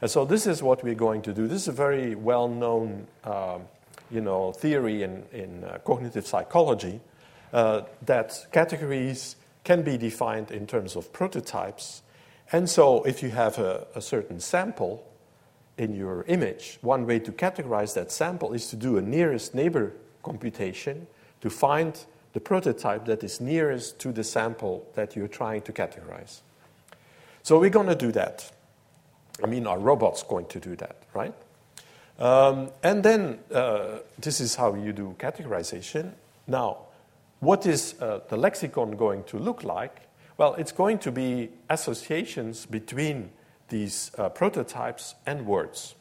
[0.00, 1.46] And so this is what we're going to do.
[1.46, 3.62] This is a very well-known um,
[4.10, 7.00] you know, theory in, in uh, cognitive psychology
[7.52, 12.02] uh, that categories can be defined in terms of prototypes.
[12.52, 15.06] And so if you have a, a certain sample
[15.76, 19.92] in your image, one way to categorize that sample is to do a nearest neighbor
[20.22, 21.06] computation
[21.40, 26.40] to find the prototype that is nearest to the sample that you're trying to categorize.
[27.42, 28.50] So we're going to do that.
[29.42, 31.34] I mean, our robot's going to do that, right?
[32.18, 36.12] Um, and then uh, this is how you do categorization.
[36.46, 36.78] Now,
[37.40, 40.02] what is uh, the lexicon going to look like?
[40.36, 43.30] Well, it's going to be associations between
[43.68, 45.94] these uh, prototypes and words.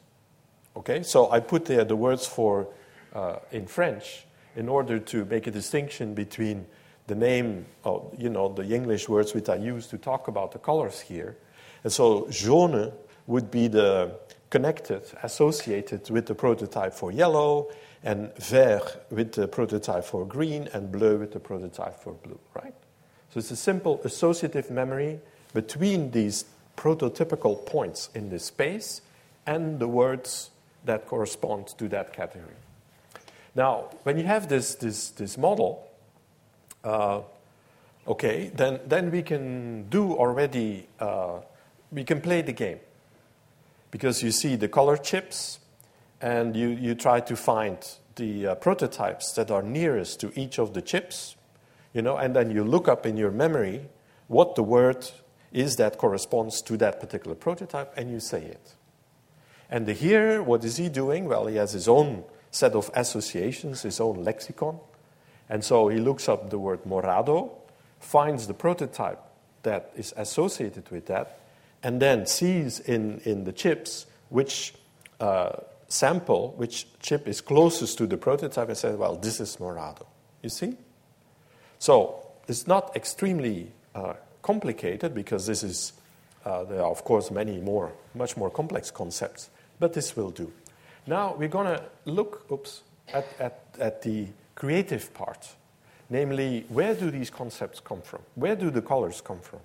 [0.75, 2.67] Okay, so I put there the words for
[3.13, 4.25] uh, in French
[4.59, 6.65] in order to make a distinction between
[7.07, 10.59] the name of, you know, the English words which I use to talk about the
[10.59, 11.37] colors here.
[11.85, 12.91] And so jaune
[13.25, 14.19] would be the
[14.49, 17.71] connected, associated with the prototype for yellow,
[18.03, 22.73] and vert with the prototype for green, and bleu with the prototype for blue, right?
[23.31, 25.21] So it's a simple associative memory
[25.53, 26.45] between these
[26.75, 29.01] prototypical points in this space
[29.45, 30.49] and the words
[30.83, 32.55] that correspond to that category.
[33.59, 35.85] Now, when you have this, this, this model,
[36.81, 37.23] uh,
[38.07, 41.41] okay, then, then we can do already, uh,
[41.91, 42.79] we can play the game.
[43.91, 45.59] Because you see the color chips,
[46.21, 47.77] and you, you try to find
[48.15, 51.35] the uh, prototypes that are nearest to each of the chips,
[51.93, 53.89] you know, and then you look up in your memory
[54.29, 55.05] what the word
[55.51, 58.75] is that corresponds to that particular prototype, and you say it.
[59.69, 61.25] And the here, what is he doing?
[61.25, 64.79] Well, he has his own set of associations, his own lexicon.
[65.49, 67.51] And so he looks up the word morado,
[67.99, 69.19] finds the prototype
[69.63, 71.39] that is associated with that,
[71.83, 74.73] and then sees in, in the chips which
[75.19, 75.51] uh,
[75.87, 80.05] sample, which chip is closest to the prototype, and says, well, this is morado.
[80.43, 80.77] You see?
[81.79, 85.93] So it's not extremely uh, complicated because this is,
[86.45, 90.51] uh, there are, of course, many more, much more complex concepts, but this will do.
[91.09, 95.55] Now we're going to look oops, at, at, at the creative part,
[96.07, 98.21] namely, where do these concepts come from?
[98.35, 99.61] Where do the colors come from?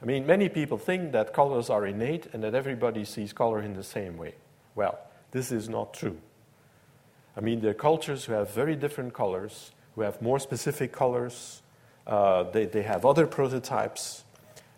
[0.00, 3.74] I mean, many people think that colors are innate and that everybody sees color in
[3.74, 4.36] the same way.
[4.74, 4.98] Well,
[5.32, 6.16] this is not true.
[7.36, 11.60] I mean, there are cultures who have very different colors, who have more specific colors,
[12.06, 14.24] uh, they, they have other prototypes,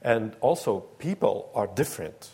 [0.02, 2.30] and also people are different.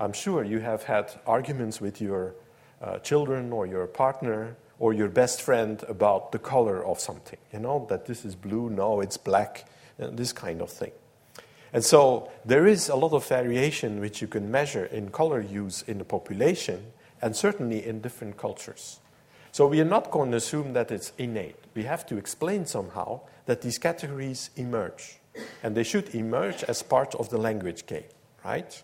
[0.00, 2.34] I'm sure you have had arguments with your
[2.82, 7.38] uh, children or your partner or your best friend about the color of something.
[7.52, 10.92] You know, that this is blue, no, it's black, this kind of thing.
[11.72, 15.82] And so there is a lot of variation which you can measure in color use
[15.86, 19.00] in the population and certainly in different cultures.
[19.52, 21.56] So we are not going to assume that it's innate.
[21.74, 25.18] We have to explain somehow that these categories emerge.
[25.62, 28.04] And they should emerge as part of the language game,
[28.44, 28.82] right?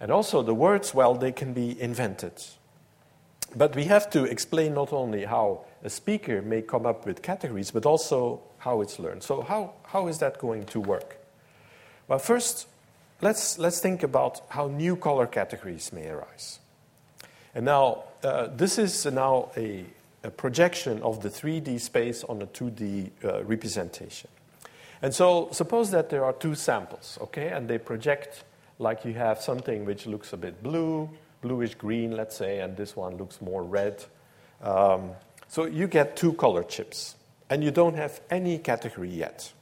[0.00, 2.42] And also the words, well, they can be invented.
[3.54, 7.70] But we have to explain not only how a speaker may come up with categories,
[7.70, 9.22] but also how it's learned.
[9.22, 11.18] So, how, how is that going to work?
[12.08, 12.66] Well, first,
[13.20, 16.60] let's, let's think about how new color categories may arise.
[17.54, 19.84] And now, uh, this is now a,
[20.24, 24.30] a, projection of the 3D space on a 2D uh, representation.
[25.02, 28.44] And so, suppose that there are two samples, okay, and they project
[28.78, 31.10] like you have something which looks a bit blue,
[31.42, 34.02] bluish green, let's say, and this one looks more red.
[34.62, 35.10] Um,
[35.48, 37.16] so you get two color chips,
[37.50, 39.52] and you don't have any category yet.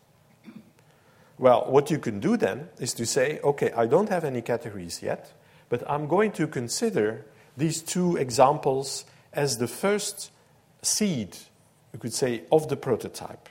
[1.39, 5.03] Well, what you can do then is to say, okay, I don't have any categories
[5.03, 5.33] yet,
[5.71, 7.25] but I'm going to consider
[7.57, 10.31] these two examples as the first
[10.83, 11.37] seed,
[11.93, 13.49] you could say, of the prototype.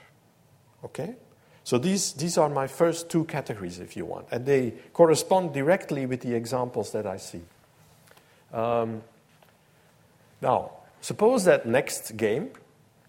[0.84, 1.16] Okay?
[1.64, 6.06] So these, these are my first two categories, if you want, and they correspond directly
[6.06, 7.42] with the examples that I see.
[8.52, 9.02] Um,
[10.40, 12.50] now, suppose that next game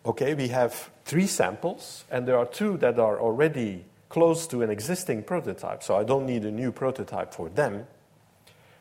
[0.05, 4.69] okay, we have three samples, and there are two that are already close to an
[4.69, 7.87] existing prototype, so I don't need a new prototype for them.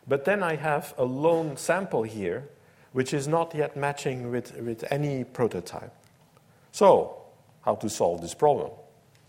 [0.08, 2.48] But then I have a lone sample here,
[2.92, 5.94] which is not yet matching with, with any prototype.
[6.72, 7.16] So,
[7.62, 8.70] how to solve this problem?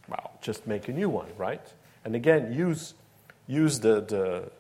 [0.08, 1.62] Well, just make a new one, right?
[2.04, 2.96] And again, use,
[3.48, 4.52] use the, the,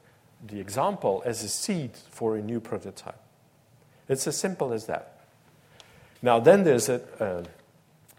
[0.45, 3.19] the example as a seed for a new prototype.
[4.07, 5.21] It's as simple as that.
[6.21, 7.43] Now, then there's a, uh,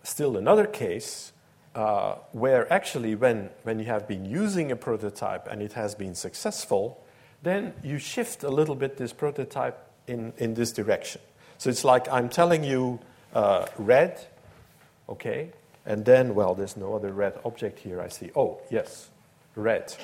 [0.03, 1.33] still another case
[1.75, 6.15] uh, where actually, when, when you have been using a prototype and it has been
[6.15, 7.03] successful,
[7.43, 11.21] then you shift a little bit this prototype in, in this direction.
[11.59, 13.01] So it's like I'm telling you
[13.35, 14.21] uh, red,
[15.09, 15.51] okay,
[15.87, 18.01] and then, well, there's no other red object here.
[18.01, 19.09] I see, oh, yes,
[19.57, 19.95] red.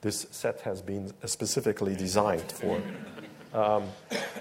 [0.00, 2.80] This set has been specifically designed for.
[3.52, 3.84] Um,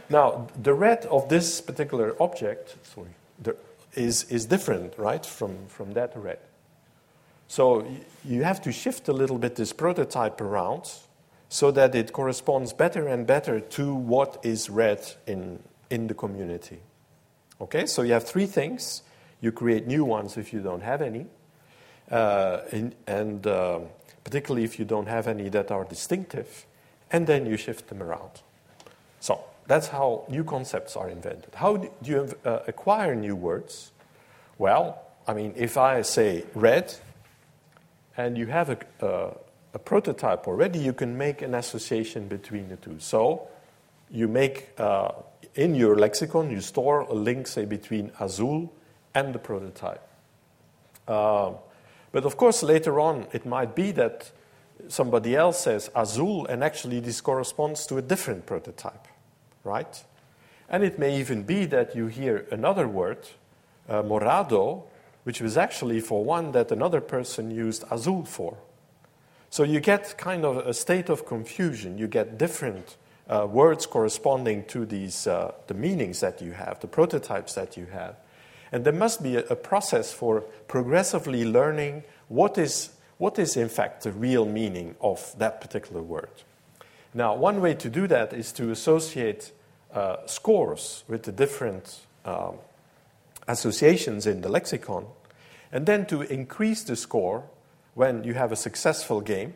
[0.10, 3.10] now, the red of this particular object sorry,
[3.42, 3.56] the,
[3.96, 6.40] is, is different, right, from, from that red.
[7.48, 7.88] So
[8.24, 10.92] you have to shift a little bit this prototype around
[11.50, 16.80] so that it corresponds better and better to what is red in, in the community.
[17.60, 19.02] Okay, so you have three things.
[19.42, 21.26] You create new ones if you don't have any,
[22.12, 23.80] uh, in, and uh,
[24.30, 26.68] particularly if you don't have any that are distinctive,
[27.12, 28.44] and then you shift them around.
[29.20, 31.56] So that's how new concepts are invented.
[31.56, 33.92] How do you uh, acquire new words?
[34.60, 36.94] Well, I mean, if I say red,
[38.18, 39.34] and you have a, uh,
[39.74, 42.98] a prototype already, you can make an association between the two.
[43.00, 43.48] So
[44.12, 45.10] you make, uh,
[45.56, 48.72] in your lexicon, you store a link, say, between Azul
[49.16, 50.08] and the prototype.
[51.08, 51.54] Uh,
[52.12, 54.32] but of course, later on, it might be that
[54.88, 59.08] somebody else says Azul, and actually this corresponds to a different prototype,
[59.64, 60.04] right?
[60.70, 63.28] And it may even be that you hear another word,
[63.88, 64.84] uh, morado,
[65.24, 68.58] which was actually for one that another person used Azul for.
[69.50, 71.98] So you get kind of a state of confusion.
[71.98, 72.98] You get different
[73.28, 77.88] uh, words corresponding to these, uh, the meanings that you have, the prototypes that you
[77.88, 78.16] have.
[78.72, 83.70] And there must be a, a process for progressively learning what is, what is, in
[83.70, 86.30] fact, the real meaning of that particular word.
[87.14, 89.52] Now, one way to do that is to associate
[89.94, 92.56] uh, scores with the different um,
[93.48, 95.08] associations in the lexicon,
[95.72, 97.44] and then to increase the score
[97.96, 99.54] when you have a successful game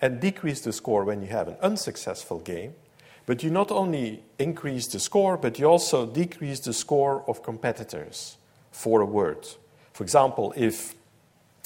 [0.00, 2.74] and decrease the score when you have an unsuccessful game.
[3.28, 8.38] But you not only increase the score, but you also decrease the score of competitors
[8.72, 9.46] for a word.
[9.92, 10.94] For example, if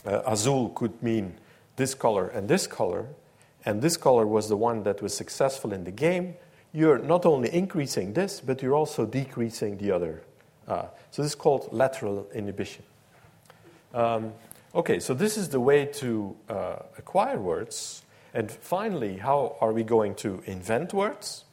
[0.05, 1.35] uh, azul could mean
[1.77, 3.07] this color and this color,
[3.65, 6.35] and this color was the one that was successful in the game,
[6.73, 10.23] you're not only increasing this, but you're also decreasing the other.
[10.67, 12.83] Uh, so this is called lateral inhibition.
[13.95, 14.33] Um,
[14.75, 18.03] Okay, so this is the way to uh, acquire words.
[18.33, 21.45] And finally, how are we going to invent words?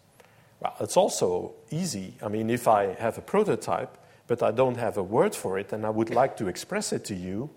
[0.60, 2.16] Well, it's also easy.
[2.22, 3.97] I mean, if I have a prototype,
[4.28, 7.05] but I don't have a word for it, and I would like to express it
[7.05, 7.49] to you,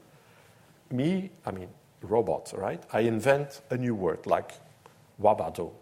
[0.90, 1.68] me, I mean,
[2.00, 2.82] robot, right?
[2.92, 4.52] I invent a new word like
[5.20, 5.72] wabado,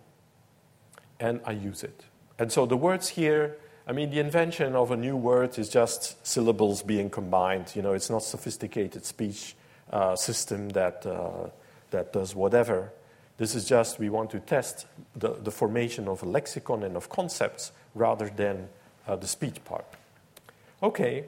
[1.19, 2.05] and I use it.
[2.39, 6.27] And so the words here, I mean, the invention of a new word is just
[6.27, 7.73] syllables being combined.
[7.75, 9.55] You know, it's not sophisticated speech
[9.93, 11.51] uh, system that, uh,
[11.91, 12.93] that does whatever.
[13.41, 14.85] This is just we want to test
[15.17, 18.69] the, the formation of a lexicon and of concepts rather than
[19.09, 19.87] uh, the speech part.
[20.83, 21.25] Okay,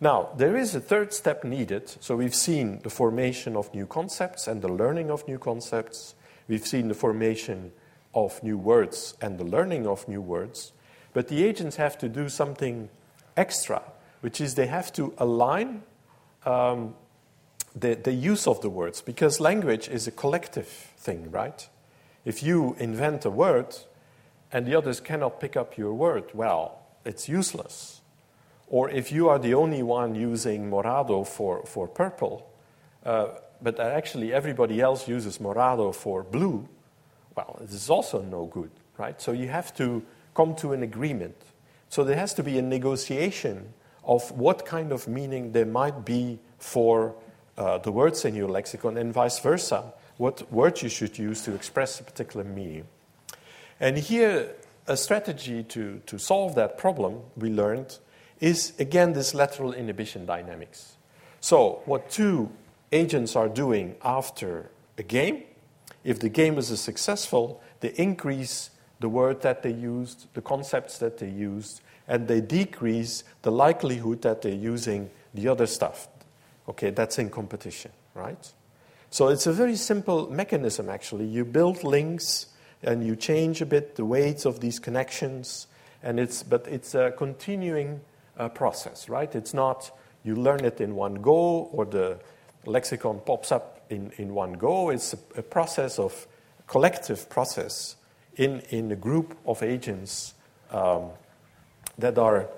[0.00, 1.88] now there is a third step needed.
[2.00, 6.16] So we've seen the formation of new concepts and the learning of new concepts.
[6.48, 7.70] We've seen the formation
[8.16, 10.72] of new words and the learning of new words.
[11.12, 12.88] But the agents have to do something
[13.36, 13.80] extra,
[14.22, 15.84] which is they have to align
[16.44, 16.96] um,
[17.74, 20.66] the, the use of the words, because language is a collective
[20.96, 21.68] thing, right?
[22.24, 23.76] If you invent a word
[24.52, 28.00] and the others cannot pick up your word, well, it's useless.
[28.68, 32.48] Or if you are the only one using morado for, for purple,
[33.04, 33.28] uh,
[33.60, 36.68] but actually everybody else uses morado for blue,
[37.36, 39.20] well, it is also no good, right?
[39.20, 40.02] So you have to
[40.34, 41.36] come to an agreement.
[41.88, 46.38] So there has to be a negotiation of what kind of meaning there might be
[46.58, 47.14] for
[47.56, 51.54] uh, the words in your lexicon and vice versa, what words you should use to
[51.54, 52.84] express a particular meaning.
[53.80, 54.54] And here,
[54.86, 57.98] a strategy to, to solve that problem we learned
[58.40, 60.96] is again this lateral inhibition dynamics.
[61.40, 62.50] So, what two
[62.92, 65.44] agents are doing after a game,
[66.04, 68.74] if the game is successful, they increase the
[69.04, 74.22] the word that they used, the concepts that they used, and they decrease the likelihood
[74.22, 76.08] that they're using the other stuff.
[76.68, 78.52] Okay, that's in competition, right?
[79.10, 81.26] So it's a very simple mechanism, actually.
[81.26, 82.46] You build links
[82.82, 85.66] and you change a bit the weights of these connections,
[86.02, 88.00] and it's, but it's a continuing
[88.36, 89.34] uh, process, right?
[89.34, 89.90] It's not
[90.24, 92.18] you learn it in one go or the
[92.64, 94.90] lexicon pops up in, in one go.
[94.90, 96.26] It's a, a process of
[96.66, 97.96] collective process
[98.36, 100.34] in, in a group of agents
[100.70, 101.10] um,
[101.98, 102.48] that are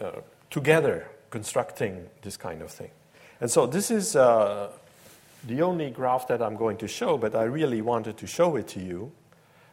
[0.00, 0.12] uh,
[0.50, 2.90] together constructing this kind of thing.
[3.42, 4.70] And so this is uh,
[5.48, 8.68] the only graph that I'm going to show, but I really wanted to show it
[8.68, 9.10] to you.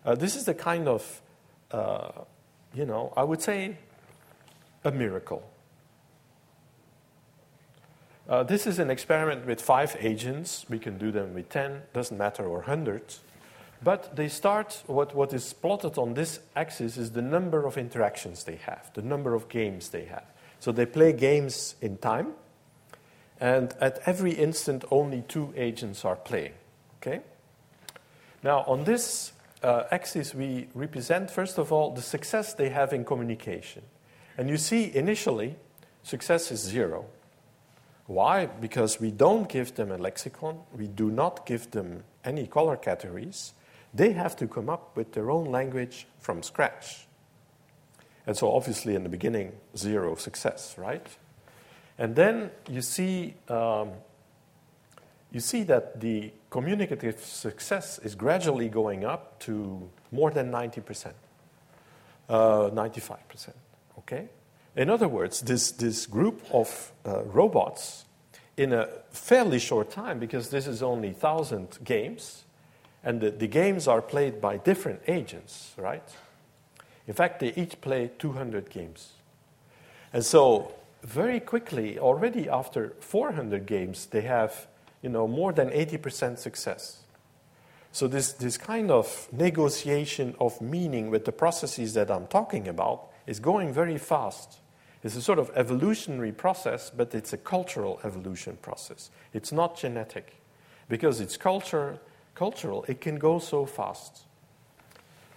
[0.04, 1.22] Uh, this is the kind of,
[1.70, 2.10] uh,
[2.74, 3.78] you know, I would say
[4.84, 5.48] a miracle.
[8.28, 10.66] Uh, this is an experiment with five agents.
[10.68, 13.20] We can do them with 10, doesn't matter, or hundreds.
[13.84, 18.46] But they start, what, what is plotted on this axis is the number of interactions
[18.46, 20.26] they have, the number of games they have.
[20.60, 22.34] So they play games in time,
[23.40, 26.54] and at every instant, only two agents are playing.
[27.02, 27.22] Okay?
[28.44, 29.32] Now, on this
[29.64, 33.84] uh, axis, we represent, first of all, the success they have in communication.
[34.38, 35.56] And you see, initially,
[36.04, 37.06] success is zero.
[38.08, 38.48] Why?
[38.48, 43.54] Because we don't give them a lexicon, we do not give them any color categories.
[43.94, 47.08] They have to come up with their own language from scratch.
[48.26, 51.06] And so, obviously, in the beginning, zero success, right?
[52.00, 53.92] And then you see, um,
[55.34, 61.12] you see that the communicative success is gradually going up to more than 90%,
[62.30, 63.50] uh, 95%.
[64.00, 64.30] Okay?
[64.78, 68.06] In other words, this, this group of uh, robots,
[68.56, 72.46] in a fairly short time, because this is only 1,000 games,
[73.04, 76.04] and the, the games are played by different agents, right?
[77.08, 79.14] In fact, they each play 200 games.
[80.14, 80.72] And so,
[81.04, 84.68] very quickly, already after 400 games, they have
[85.02, 87.04] you know, more than 80% success.
[87.92, 93.08] So, this, this kind of negotiation of meaning with the processes that I'm talking about
[93.26, 94.60] is going very fast.
[95.04, 99.10] It's a sort of evolutionary process, but it's a cultural evolution process.
[99.34, 100.36] It's not genetic.
[100.90, 102.00] Because it's culture,
[102.36, 104.24] cultural, it can go so fast.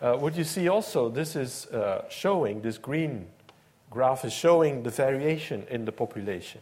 [0.00, 3.26] Uh, what you see also, this is uh, showing, this green
[3.93, 6.61] graph is showing the variation in the population.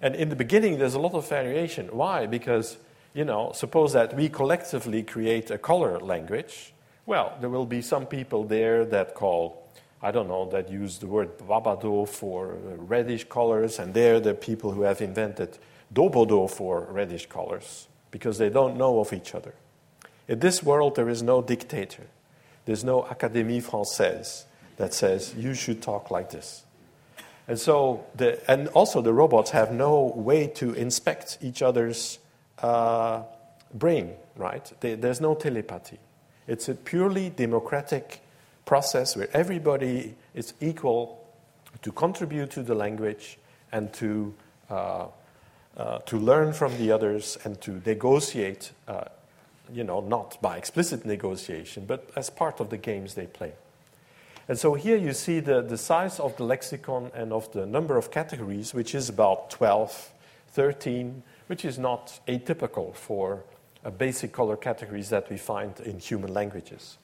[0.00, 1.88] And in the beginning, there's a lot of variation.
[1.88, 2.26] Why?
[2.26, 2.78] Because,
[3.12, 6.72] you know, suppose that we collectively create a color language.
[7.04, 9.68] Well, there will be some people there that call,
[10.02, 14.34] I don't know, that use the word babado for uh, reddish colors, and there the
[14.34, 15.58] people who have invented
[15.92, 19.54] dobodo for reddish colors because they don't know of each other.
[20.26, 22.06] In this world, there is no dictator.
[22.64, 24.44] There's no Académie Française
[24.80, 26.64] that says you should talk like this.
[27.46, 32.18] And so, the, and also the robots have no way to inspect each other's
[32.62, 33.24] uh,
[33.74, 34.72] brain, right?
[34.80, 35.98] They, there's no telepathy.
[36.46, 38.22] It's a purely democratic
[38.64, 41.28] process where everybody is equal
[41.82, 43.38] to contribute to the language
[43.72, 44.34] and to,
[44.70, 45.06] uh,
[45.76, 49.04] uh, to learn from the others and to negotiate, uh,
[49.70, 53.52] you know, not by explicit negotiation, but as part of the games they play.
[54.50, 57.96] And so here you see the, the size of the lexicon and of the number
[57.96, 60.10] of categories, which is about 12,
[60.48, 63.44] 13, which is not atypical for
[63.84, 66.98] uh, basic color categories that we find in human languages.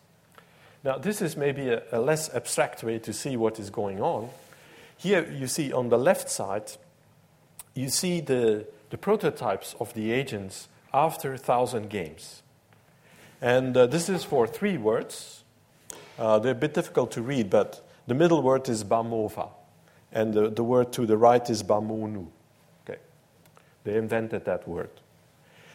[0.82, 4.30] Now, this is maybe a, a less abstract way to see what is going on.
[4.96, 6.72] Here you see on the left side,
[7.74, 12.42] you see the, the prototypes of the agents after 1,000 games.
[13.40, 15.44] And uh, this is for three words
[16.18, 19.50] uh, they're a bit difficult to read, but the middle word is bamova,
[20.12, 22.26] and the, the word to the right is bamonu.
[22.84, 23.00] Okay.
[23.84, 24.90] They invented that word.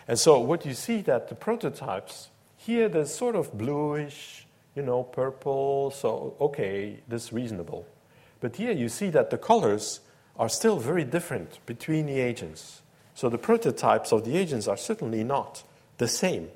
[0.07, 5.03] And so what you see that the prototypes, here they're sort of bluish, you know,
[5.03, 7.85] purple, so okay, this reasonable.
[8.39, 9.99] But here you see that the colors
[10.37, 12.81] are still very different between the agents.
[13.13, 15.63] So the prototypes of the agents are certainly not
[15.97, 16.49] the same.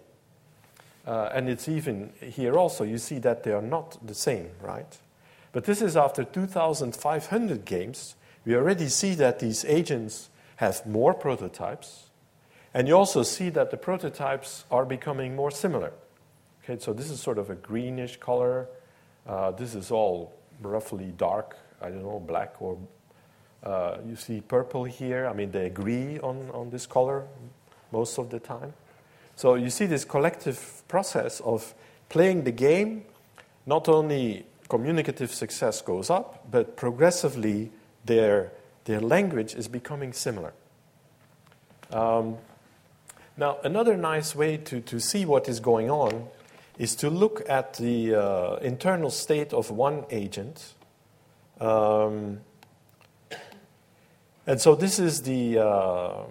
[1.05, 4.97] Uh, and it's even here also, you see that they are not the same, right?
[5.51, 8.15] But this is after 2,500 games.
[8.45, 12.09] We already see that these agents have more prototypes.
[12.73, 15.93] And you also see that the prototypes are becoming more similar.
[16.63, 18.67] Okay, so this is sort of a greenish color.
[19.27, 22.77] Uh, this is all roughly dark, I don't know, black or
[23.63, 25.27] uh, you see purple here.
[25.27, 27.25] I mean, they agree on, on this color
[27.91, 28.73] most of the time.
[29.35, 31.73] So you see this collective process of
[32.09, 33.05] playing the game
[33.65, 37.71] not only communicative success goes up, but progressively
[38.05, 38.51] their,
[38.85, 40.53] their language is becoming similar.
[41.91, 42.37] Um,
[43.37, 46.27] now, another nice way to, to see what is going on
[46.77, 50.73] is to look at the uh, internal state of one agent.
[51.59, 52.41] Um,
[54.47, 56.23] and so this is the, uh,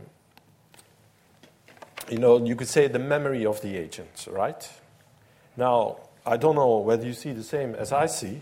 [2.10, 4.68] you know, you could say the memory of the agent, right?
[5.56, 8.40] Now, I don't know whether you see the same as I see.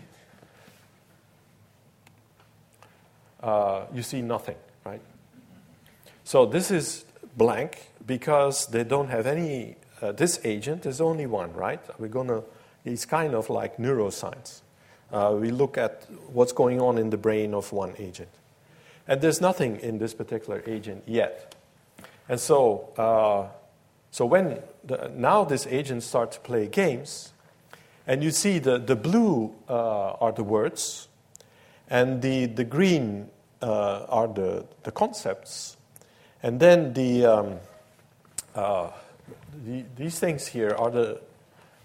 [3.41, 4.55] Uh, you see nothing,
[4.85, 5.01] right?
[6.23, 7.05] So this is
[7.35, 9.75] blank because they don't have any.
[10.01, 11.81] Uh, this agent is only one, right?
[11.99, 12.43] We're gonna.
[12.85, 14.61] It's kind of like neuroscience.
[15.11, 18.29] Uh, we look at what's going on in the brain of one agent,
[19.07, 21.52] and there's nothing in this particular agent yet.
[22.29, 23.51] And so, uh,
[24.11, 27.33] so when the, now this agent starts to play games,
[28.07, 31.07] and you see the, the blue uh, are the words,
[31.89, 33.29] and the, the green
[33.61, 35.77] uh, are the, the concepts,
[36.41, 37.59] and then the, um,
[38.55, 38.89] uh,
[39.65, 41.21] the, these things here are the,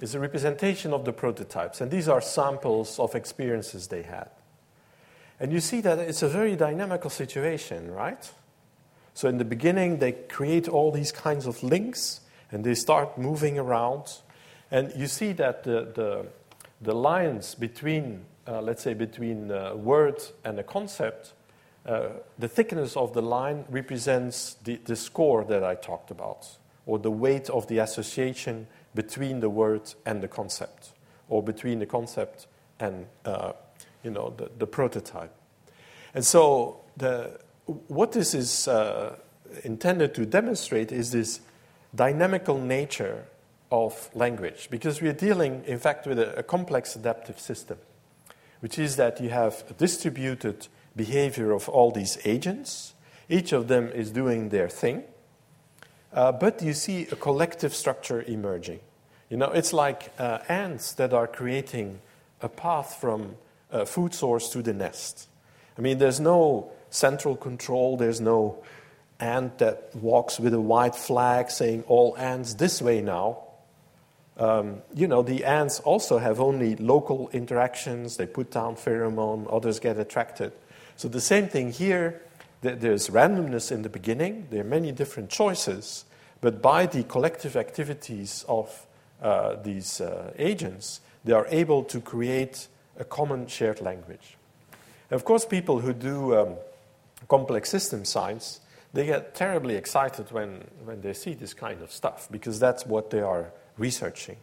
[0.00, 4.28] is a representation of the prototypes, and these are samples of experiences they had.
[5.40, 8.30] And you see that it's a very dynamical situation, right?
[9.18, 12.20] So in the beginning, they create all these kinds of links,
[12.52, 14.20] and they start moving around
[14.70, 16.26] and you see that the, the,
[16.80, 21.32] the lines between, uh, let's say, between a word and a concept,
[21.84, 26.46] uh, the thickness of the line represents the, the score that I talked about,
[26.86, 30.92] or the weight of the association between the word and the concept,
[31.28, 32.46] or between the concept
[32.78, 33.52] and uh,
[34.04, 35.34] you know, the, the prototype.
[36.14, 39.16] And so the, what this is uh,
[39.62, 41.40] intended to demonstrate is this
[41.94, 43.26] dynamical nature
[43.70, 47.76] of language because we are dealing, in fact, with a, a, complex adaptive system,
[48.60, 52.94] which is that you have a distributed behavior of all these agents.
[53.28, 55.04] Each of them is doing their thing,
[56.14, 58.80] uh, but you see a collective structure emerging.
[59.28, 62.00] You know, it's like uh, ants that are creating
[62.40, 63.36] a path from
[63.70, 65.28] a food source to the nest.
[65.76, 68.62] I mean, there's no central control, there's no
[69.20, 73.38] ant that walks with a white flag saying all ants this way now.
[74.36, 78.16] Um, you know, the ants also have only local interactions.
[78.16, 80.52] They put down pheromone, others get attracted.
[80.96, 82.22] So the same thing here.
[82.60, 84.48] There's randomness in the beginning.
[84.50, 86.04] There are many different choices,
[86.40, 88.84] but by the collective activities of
[89.22, 92.66] uh, these uh, agents, they are able to create
[92.98, 94.36] a common shared language.
[95.10, 96.56] Of course, people who do um,
[97.28, 98.60] complex system science,
[98.92, 103.10] they get terribly excited when, when they see this kind of stuff because that's what
[103.10, 104.36] they are researching.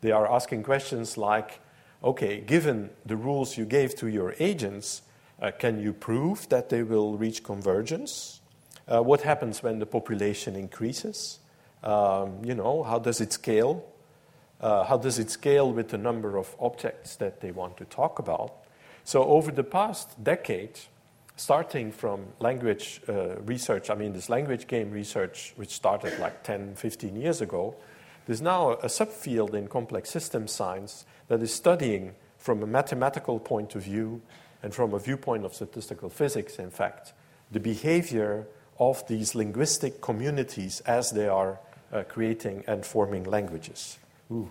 [0.00, 1.60] They are asking questions like
[2.02, 5.02] okay, given the rules you gave to your agents,
[5.40, 8.40] uh, can you prove that they will reach convergence?
[8.86, 11.38] Uh, what happens when the population increases?
[11.82, 13.84] Um, you know, how does it scale?
[14.60, 18.18] Uh, how does it scale with the number of objects that they want to talk
[18.18, 18.52] about?
[19.04, 20.80] So, over the past decade,
[21.38, 26.74] starting from language uh, research, I mean, this language game research, which started like 10,
[26.74, 27.76] 15 years ago,
[28.26, 33.74] there's now a subfield in complex system science that is studying from a mathematical point
[33.74, 34.20] of view
[34.62, 37.12] and from a viewpoint of statistical physics, in fact,
[37.50, 38.46] the behavior
[38.78, 41.58] of these linguistic communities as they are
[41.92, 43.98] uh, creating and forming languages.
[44.30, 44.48] Ooh,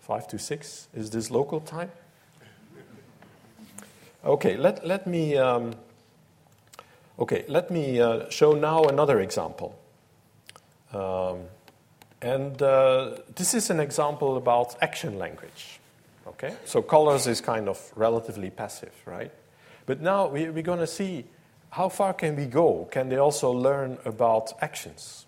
[0.00, 0.88] five to six.
[0.94, 1.90] Is this local time?
[4.24, 5.74] Okay, let, let me, um,
[7.20, 9.78] okay, let me uh, show now another example.
[10.92, 11.42] Um,
[12.22, 15.80] and uh, this is an example about action language.
[16.26, 16.54] Okay?
[16.64, 19.32] So colors is kind of relatively passive, right?
[19.86, 21.24] But now we, are going to see
[21.70, 22.88] how far can we go?
[22.90, 25.26] Can they also learn about actions?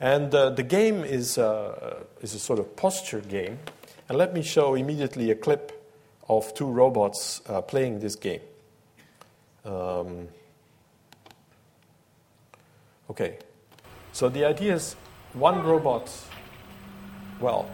[0.00, 3.58] And uh, the game is, uh, is a sort of posture game.
[4.08, 5.72] And let me show immediately a clip
[6.28, 8.40] of two robots uh, playing this game.
[9.64, 10.28] Um,
[13.12, 13.38] okay.
[14.12, 14.96] So the idea is
[15.32, 16.10] one robot,
[17.40, 17.68] well,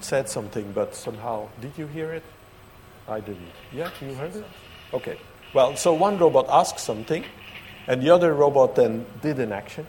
[0.00, 2.22] said something, but somehow, did you hear it?
[3.08, 3.52] I didn't.
[3.72, 4.44] Yeah, you heard it?
[4.92, 5.18] Okay.
[5.54, 7.24] Well, so one robot asked something,
[7.86, 9.86] and the other robot then did an action.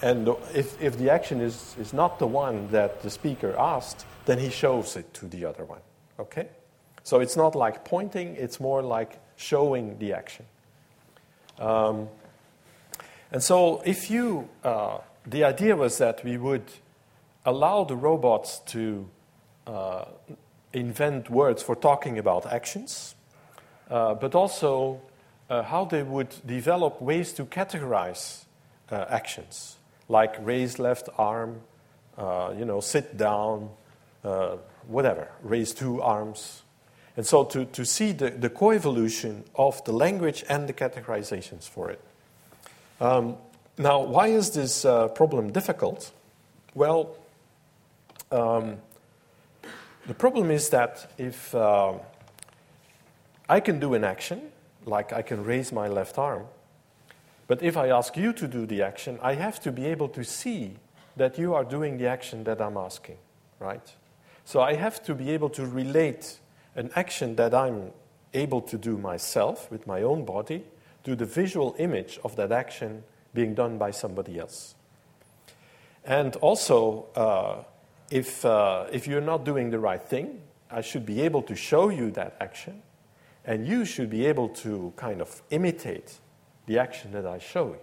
[0.00, 4.38] And if, if the action is, is not the one that the speaker asked, then
[4.38, 5.80] he shows it to the other one.
[6.18, 6.48] Okay?
[7.04, 10.46] So it's not like pointing, it's more like showing the action.
[11.58, 12.08] Um,
[13.32, 16.70] and so if you uh, the idea was that we would
[17.44, 19.08] allow the robots to
[19.66, 20.04] uh,
[20.72, 23.14] invent words for talking about actions,
[23.90, 25.00] uh, but also
[25.50, 28.44] uh, how they would develop ways to categorize
[28.90, 29.76] uh, actions,
[30.08, 31.60] like raise left arm,
[32.18, 33.70] uh, you know, sit down,
[34.86, 36.62] whatever, raise two arms.
[37.16, 41.90] And so to, to see the, the coevolution of the language and the categorizations for
[41.90, 42.00] it.
[43.00, 43.36] Um,
[43.78, 46.12] now, why is this uh, problem difficult?
[46.74, 47.16] Well,
[48.30, 48.78] um,
[50.06, 51.94] the problem is that if uh,
[53.48, 54.52] I can do an action,
[54.84, 56.46] like I can raise my left arm,
[57.46, 60.24] but if I ask you to do the action, I have to be able to
[60.24, 60.76] see
[61.16, 63.18] that you are doing the action that I'm asking,
[63.58, 63.94] right?
[64.44, 66.38] So I have to be able to relate
[66.74, 67.92] an action that I'm
[68.34, 70.64] able to do myself with my own body
[71.04, 74.74] to the visual image of that action being done by somebody else.
[76.04, 77.64] And also, uh,
[78.10, 80.40] if, uh, if you're not doing the right thing,
[80.70, 82.82] I should be able to show you that action,
[83.44, 86.18] and you should be able to kind of imitate
[86.66, 87.80] the action that I show you.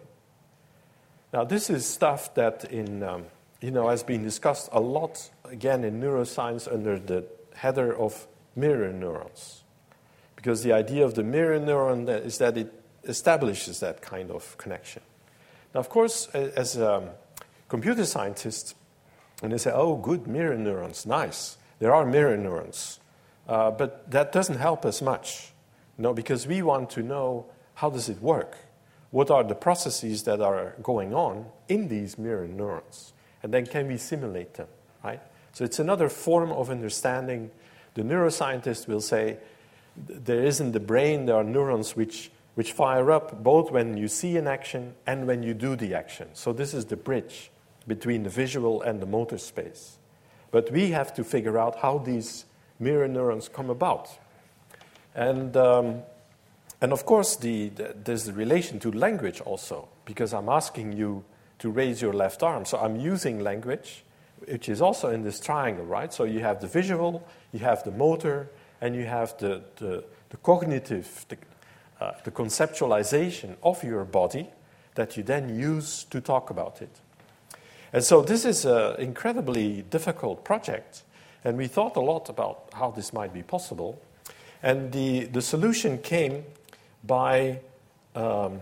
[1.32, 3.26] Now, this is stuff that in, um,
[3.62, 8.92] you know, has been discussed a lot, again, in neuroscience under the header of mirror
[8.92, 9.64] neurons.
[10.36, 12.74] Because the idea of the mirror neuron is that it
[13.04, 15.02] establishes that kind of connection.
[15.74, 17.14] Now, of course, as a
[17.68, 18.76] computer scientist,
[19.42, 21.58] and they say, oh, good, mirror neurons, nice.
[21.80, 23.00] There are mirror neurons.
[23.48, 25.52] Uh, but that doesn't help us much,
[25.98, 27.46] you know, because we want to know
[27.76, 28.58] how does it work?
[29.12, 33.14] What are the processes that are going on in these mirror neurons?
[33.42, 34.68] And then can we simulate them,
[35.04, 35.22] right?
[35.54, 37.50] So it's another form of understanding.
[37.96, 39.38] The neuroscientist will say
[39.96, 44.10] there is in the brain, there are neurons which, which fire up both when you
[44.10, 46.28] see an action and when you do the action.
[46.34, 47.52] So this is the bridge
[47.88, 49.98] between the visual and the motor space.
[50.52, 52.44] But we have to figure out how these
[52.78, 54.10] mirror neurons come about.
[55.16, 56.02] And, um,
[56.82, 61.24] and of course, the, the, there's the relation to language also, because I'm asking you
[61.60, 62.66] to raise your left arm.
[62.66, 64.04] So I'm using language,
[64.46, 66.12] which is also in this triangle, right?
[66.12, 68.50] So you have the visual, you have the motor,
[68.82, 71.38] and you have the, the, the cognitive, the,
[72.00, 74.50] uh, the conceptualization of your body
[74.96, 77.00] that you then use to talk about it.
[77.92, 81.04] And so this is an incredibly difficult project,
[81.44, 84.02] and we thought a lot about how this might be possible.
[84.62, 86.44] And the, the solution came
[87.04, 87.62] by
[88.16, 88.60] um,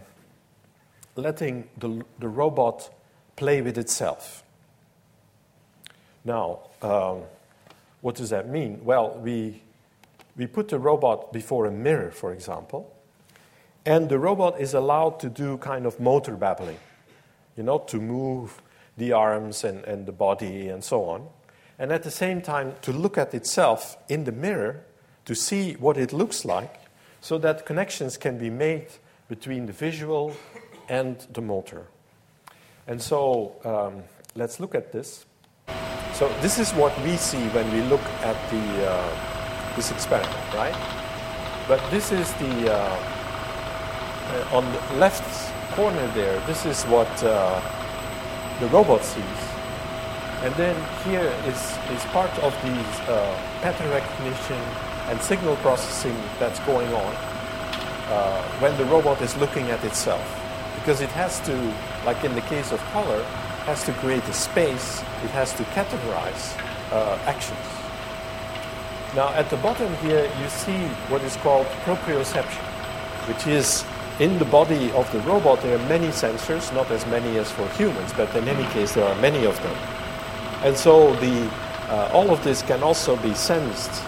[1.15, 2.89] letting the, the robot
[3.35, 4.43] play with itself.
[6.23, 7.21] Now, um,
[8.01, 8.81] what does that mean?
[8.83, 9.61] Well, we,
[10.35, 12.93] we put the robot before a mirror, for example,
[13.87, 16.77] and the robot is allowed to do kind of motor babbling,
[17.55, 18.61] you know, to move
[18.97, 21.25] the arms and, and the body and so on.
[21.79, 24.83] And at the same time, to look at itself in the mirror
[25.23, 26.81] to see what it looks like
[27.21, 28.87] so that connections can be made
[29.29, 30.35] between the visual
[30.89, 31.87] and the motor.
[32.87, 34.03] And so um,
[34.35, 35.25] let's look at this.
[36.13, 40.75] So this is what we see when we look at the, uh, this experiment, right?
[41.69, 43.16] But this is the, uh,
[44.51, 45.23] on the left
[45.75, 47.61] corner there, this is what uh,
[48.59, 49.23] the robot sees.
[50.43, 54.59] And then here is, is part of the uh, pattern recognition
[55.09, 57.15] and signal processing that's going on
[58.09, 60.25] uh, when the robot is looking at itself.
[60.75, 61.73] Because it has to,
[62.05, 63.23] like in the case of color,
[63.65, 66.55] has to create a space, it has to categorize
[66.91, 67.59] uh, actions.
[69.15, 70.77] Now at the bottom here you see
[71.09, 72.63] what is called proprioception,
[73.27, 73.83] which is
[74.19, 77.67] in the body of the robot, there are many sensors, not as many as for
[77.69, 79.75] humans, but in any case, there are many of them.
[80.63, 81.49] And so the,
[81.89, 84.03] uh, all of this can also be sensed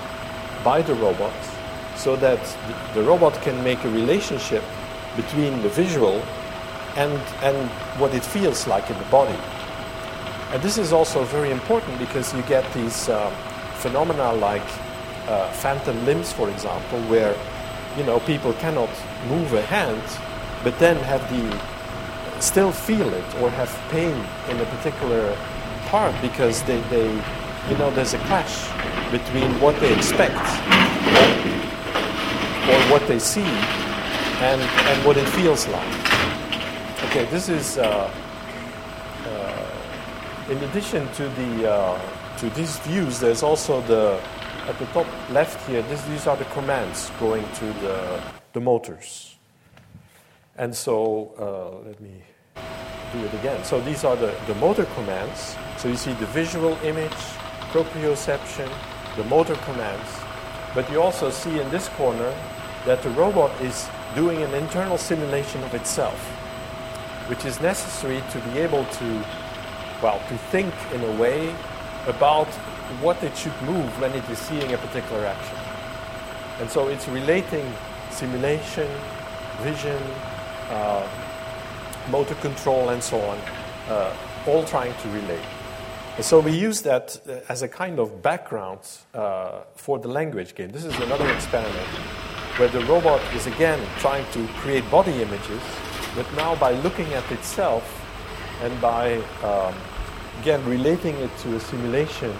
[0.63, 1.33] by the robot
[1.95, 2.39] so that
[2.93, 4.63] the, the robot can make a relationship
[5.15, 6.23] between the visual
[6.95, 9.37] and, and what it feels like in the body.
[10.51, 13.29] And this is also very important because you get these uh,
[13.75, 14.65] phenomena like
[15.27, 17.35] uh, phantom limbs, for example, where
[17.97, 18.89] you know, people cannot
[19.27, 20.03] move a hand,
[20.63, 24.15] but then have the still feel it or have pain
[24.49, 25.35] in a particular
[25.87, 27.09] part because they, they
[27.69, 28.67] you know, there's a clash
[29.11, 30.39] between what they expect
[32.69, 33.51] or what they see
[34.41, 35.95] and, and what it feels like.
[37.05, 38.11] Okay, this is, uh,
[39.25, 42.01] uh, in addition to, the, uh,
[42.37, 44.19] to these views, there's also the
[44.69, 48.21] at the top left here, this, these are the commands going to the,
[48.53, 49.35] the motors.
[50.57, 52.13] And so, uh, let me
[53.11, 53.63] do it again.
[53.63, 55.55] So these are the, the motor commands.
[55.77, 57.19] So you see the visual image,
[57.71, 58.69] proprioception,
[59.17, 60.07] the motor commands.
[60.75, 62.31] But you also see in this corner
[62.85, 66.19] that the robot is doing an internal simulation of itself,
[67.27, 69.25] which is necessary to be able to,
[70.03, 71.55] well, to think in a way
[72.05, 72.47] about
[73.01, 75.57] what it should move when it is seeing a particular action.
[76.59, 77.65] And so it's relating
[78.09, 78.89] simulation,
[79.61, 80.01] vision,
[80.69, 81.07] uh,
[82.09, 83.37] motor control, and so on,
[83.89, 84.15] uh,
[84.47, 85.45] all trying to relate.
[86.17, 88.79] And so we use that uh, as a kind of background
[89.13, 90.69] uh, for the language game.
[90.69, 91.87] This is another experiment
[92.57, 95.61] where the robot is again trying to create body images,
[96.15, 97.85] but now by looking at itself
[98.61, 99.73] and by um,
[100.41, 102.33] again relating it to a simulation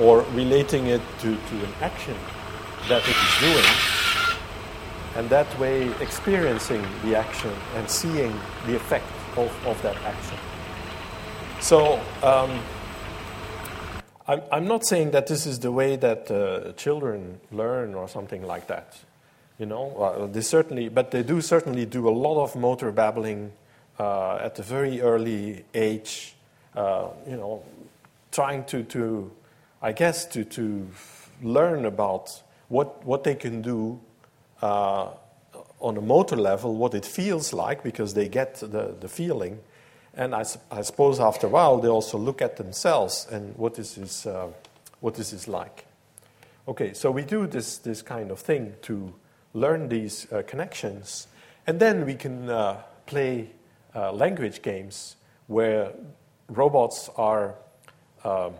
[0.00, 2.16] or relating it to, to an action
[2.88, 3.74] that it is doing,
[5.16, 8.32] and that way experiencing the action and seeing
[8.66, 9.04] the effect
[9.36, 10.38] of, of that action.
[11.60, 12.58] So, um,
[14.26, 18.46] I'm, I'm not saying that this is the way that uh, children learn or something
[18.46, 18.98] like that.
[19.58, 23.52] You know, well, they certainly, but they do certainly do a lot of motor babbling
[23.98, 26.34] uh, at a very early age.
[26.74, 27.62] Uh, you know,
[28.30, 29.30] trying to, to
[29.82, 30.88] I guess, to, to
[31.42, 34.00] learn about what, what they can do
[34.62, 35.08] uh,
[35.80, 39.58] on a motor level, what it feels like, because they get the, the feeling,
[40.14, 43.94] and I, I, suppose after a while they also look at themselves and what is
[43.94, 44.48] this, uh,
[45.00, 45.86] what is this is like.
[46.68, 49.14] Okay, so we do this, this kind of thing to
[49.54, 51.26] learn these uh, connections,
[51.66, 53.50] and then we can uh, play
[53.94, 55.16] uh, language games
[55.46, 55.92] where
[56.48, 57.54] robots are
[58.24, 58.54] um,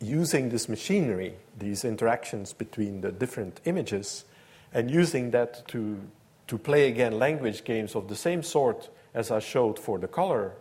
[0.00, 4.24] using this machinery, these interactions between the different images,
[4.72, 6.00] and using that to,
[6.46, 10.52] to play again language games of the same sort as I showed for the color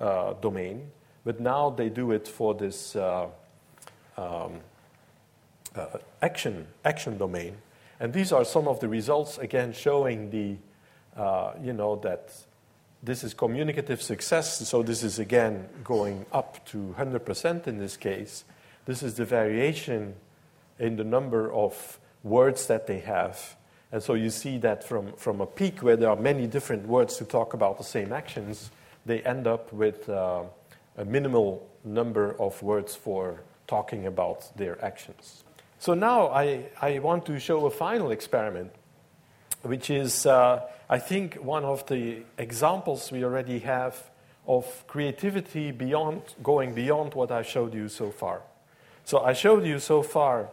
[0.00, 0.90] uh, domain,
[1.24, 3.26] but now they do it for this uh,
[4.16, 4.60] um,
[5.76, 5.86] uh,
[6.22, 7.56] action, action domain.
[8.00, 10.56] And these are some of the results, again, showing the,
[11.20, 12.32] uh, you know, that
[13.02, 14.66] this is communicative success.
[14.66, 18.44] So this is, again, going up to 100% in this case.
[18.86, 20.14] This is the variation
[20.78, 23.56] in the number of words that they have
[23.92, 27.16] and so you see that from, from a peak where there are many different words
[27.16, 28.70] to talk about the same actions,
[29.04, 30.42] they end up with uh,
[30.96, 35.42] a minimal number of words for talking about their actions.
[35.78, 38.72] So now I, I want to show a final experiment,
[39.62, 44.10] which is, uh, I think, one of the examples we already have
[44.46, 48.42] of creativity beyond, going beyond what I showed you so far.
[49.04, 50.48] So I showed you so far,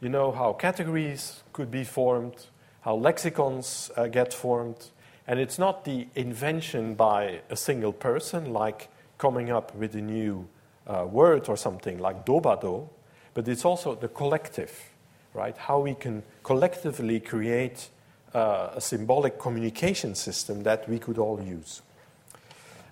[0.00, 2.34] you know, how categories could be formed,
[2.80, 4.90] how lexicons uh, get formed.
[5.26, 8.88] And it's not the invention by a single person, like
[9.18, 10.48] coming up with a new
[10.86, 12.88] uh, word or something like dobado,
[13.34, 14.90] but it's also the collective,
[15.32, 15.56] right?
[15.56, 17.88] How we can collectively create
[18.34, 21.82] uh, a symbolic communication system that we could all use.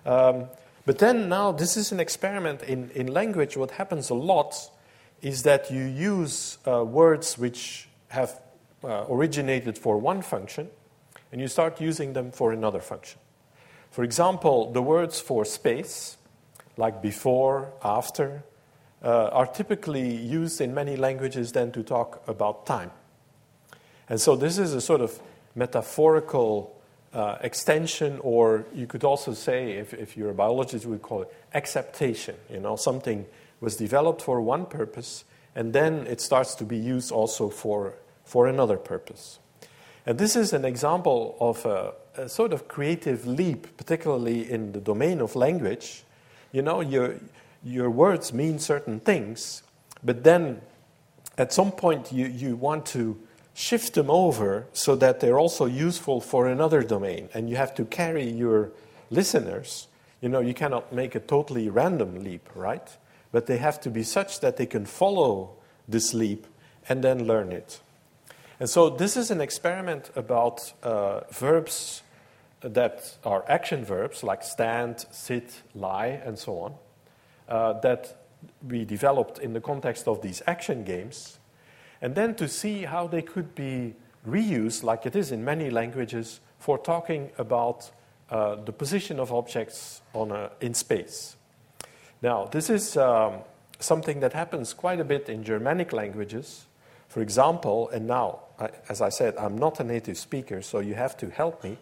[0.05, 0.45] Um,
[0.85, 3.57] but then now, this is an experiment in, in language.
[3.57, 4.69] What happens a lot
[5.21, 8.41] is that you use uh, words which have
[8.83, 10.69] uh, originated for one function,
[11.31, 13.19] and you start using them for another function.
[13.91, 16.17] For example, the words for space,
[16.77, 18.43] like before, after,
[19.03, 22.91] uh, are typically used in many languages then to talk about time.
[24.09, 25.19] And so this is a sort of
[25.55, 26.75] metaphorical
[27.13, 31.23] uh, extension, or you could also say, if, if you're a biologist, we would call
[31.23, 32.35] it exaptation.
[32.49, 33.25] You know, something
[33.61, 35.23] was developed for one purpose,
[35.55, 37.95] and then it starts to be used also for
[38.31, 39.39] for another purpose.
[40.05, 44.79] And this is an example of a, a, sort of creative leap, particularly in the
[44.79, 46.03] domain of language.
[46.51, 47.15] You know, your,
[47.63, 49.63] your words mean certain things,
[50.03, 50.61] but then
[51.37, 53.19] at some point you, you want to
[53.53, 57.29] shift them over so that they're also useful for another domain.
[57.33, 58.71] And you have to carry your
[59.09, 59.87] listeners.
[60.21, 62.87] You know, you cannot make a totally random leap, right?
[63.31, 65.55] But they have to be such that they can follow
[65.87, 66.47] this leap
[66.89, 67.79] and then learn it.
[68.59, 72.03] And so this is an experiment about uh, verbs
[72.61, 76.75] that are action verbs like stand, sit, lie, and so on,
[77.47, 78.21] uh, that
[78.67, 81.39] we developed in the context of these action games,
[82.01, 83.95] and then to see how they could be
[84.27, 87.91] reused, like it is in many languages, for talking about
[88.29, 91.35] uh, the position of objects on a, in space.
[92.21, 93.39] Now, this is um,
[93.79, 96.65] something that happens quite a bit in Germanic languages.
[97.07, 98.39] For example, and now,
[98.87, 101.77] as I said, I'm not a native speaker, so you have to help me.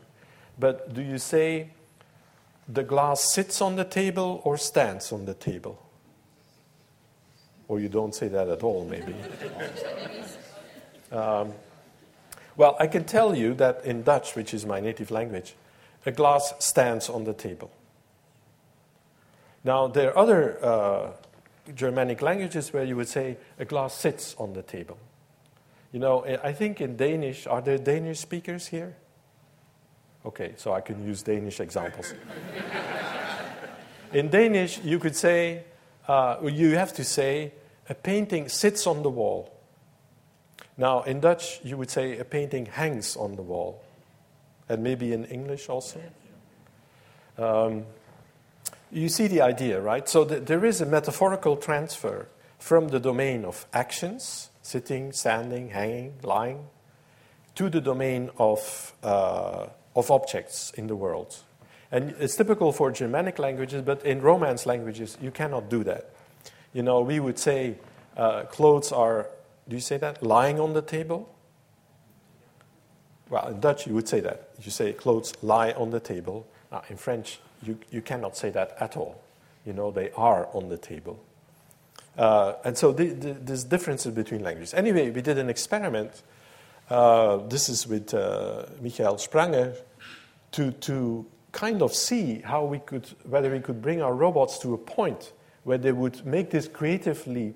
[0.58, 1.72] But do you say
[2.68, 5.90] the glass sits on the table or stands on the table?
[7.70, 9.16] or you don't say that at all, maybe.
[11.12, 11.54] um,
[12.58, 15.56] well, I can tell you that in Dutch, which is my native language,
[16.06, 17.72] a glass stands on the table.
[19.64, 21.12] Now, there are other uh,
[21.76, 24.98] Germanic languages where you would say a glass sits on the table.
[25.92, 28.96] You know, I think in Danish, are there Danish speakers here?
[30.26, 32.14] Okay, so I can use Danish examples.
[34.14, 35.64] in Danish, you could say,
[36.08, 37.54] uh, you have to say,
[37.90, 39.52] a painting sits on the wall.
[40.78, 43.82] Now, in Dutch, you would say a painting hangs on the wall.
[44.68, 46.00] And maybe in English also.
[47.38, 47.86] Um,
[48.92, 50.08] you see the idea, right?
[50.08, 52.28] So th- there is a metaphorical transfer
[52.58, 56.68] from the domain of actions, sitting, standing, hanging, lying,
[57.56, 61.38] to the domain of, uh, of objects in the world.
[61.92, 66.14] And it's typical for Germanic languages, but in Romance languages, you cannot do that.
[66.74, 67.76] You know, we would say
[68.16, 69.28] uh, clothes are,
[69.68, 70.22] do you say that?
[70.22, 71.34] Lying on the table?
[73.30, 74.50] Well, in Dutch, you would say that.
[74.62, 76.48] You say clothes lie on the table.
[76.72, 79.22] Now, in French, you, you cannot say that at all.
[79.66, 81.20] You know, they are on the table.
[82.18, 84.74] Uh, and so the, the, there's differences between languages.
[84.74, 86.24] Anyway, we did an experiment.
[86.90, 89.76] Uh, this is with uh, Michael Spranger
[90.52, 94.74] to, to kind of see how we could, whether we could bring our robots to
[94.74, 95.32] a point
[95.64, 97.56] where they would make this creative leap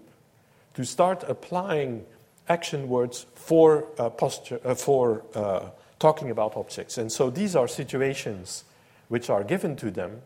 [0.76, 2.06] to start applying
[2.48, 6.98] action words for uh, posture, uh, for uh, talking about objects.
[6.98, 8.66] And so these are situations
[9.14, 10.24] which are given to them.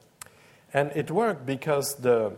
[0.74, 2.38] And it worked because the,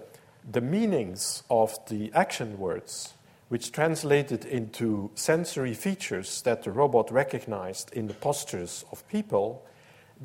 [0.52, 3.14] the meanings of the action words,
[3.50, 9.64] which translated into sensory features that the robot recognized in the postures of people,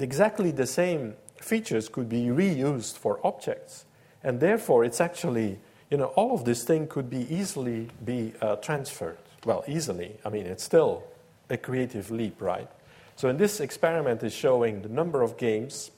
[0.00, 1.12] exactly the same
[1.42, 3.84] features could be reused for objects.
[4.22, 5.58] And therefore, it's actually,
[5.90, 9.18] you know, all of this thing could be easily be uh, transferred.
[9.44, 10.16] Well, easily.
[10.24, 11.02] I mean, it's still
[11.50, 12.70] a creative leap, right?
[13.16, 15.90] So, in this experiment is showing the number of games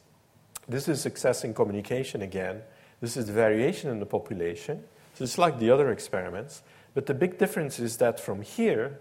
[0.69, 2.63] this is success in communication again.
[3.01, 4.85] This is the variation in the population.
[5.15, 6.63] So it's like the other experiments.
[6.95, 8.99] But the big difference is that from here,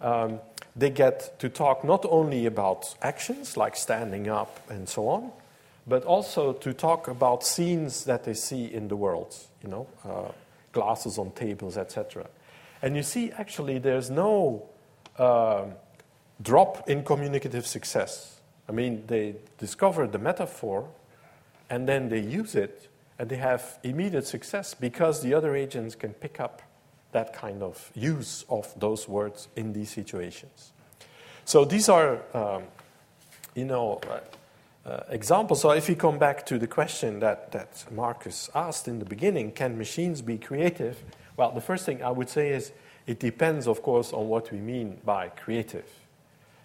[0.00, 0.40] um,
[0.76, 5.30] they get to talk not only about actions like standing up and so on,
[5.86, 10.32] but also to talk about scenes that they see in the world, you know, uh,
[10.72, 12.26] glasses on tables, etc.
[12.82, 14.66] And you see, actually, there's no
[15.18, 15.66] uh,
[16.42, 18.40] drop in communicative success.
[18.68, 20.88] I mean, they discovered the metaphor,
[21.70, 22.88] and then they use it
[23.18, 26.62] and they have immediate success because the other agents can pick up
[27.12, 30.72] that kind of use of those words in these situations.
[31.44, 32.64] So these are, um,
[33.54, 35.60] you know, uh, uh, examples.
[35.60, 39.52] So if we come back to the question that, that Marcus asked in the beginning,
[39.52, 41.02] can machines be creative?
[41.36, 42.72] Well, the first thing I would say is
[43.06, 45.88] it depends, of course, on what we mean by creative.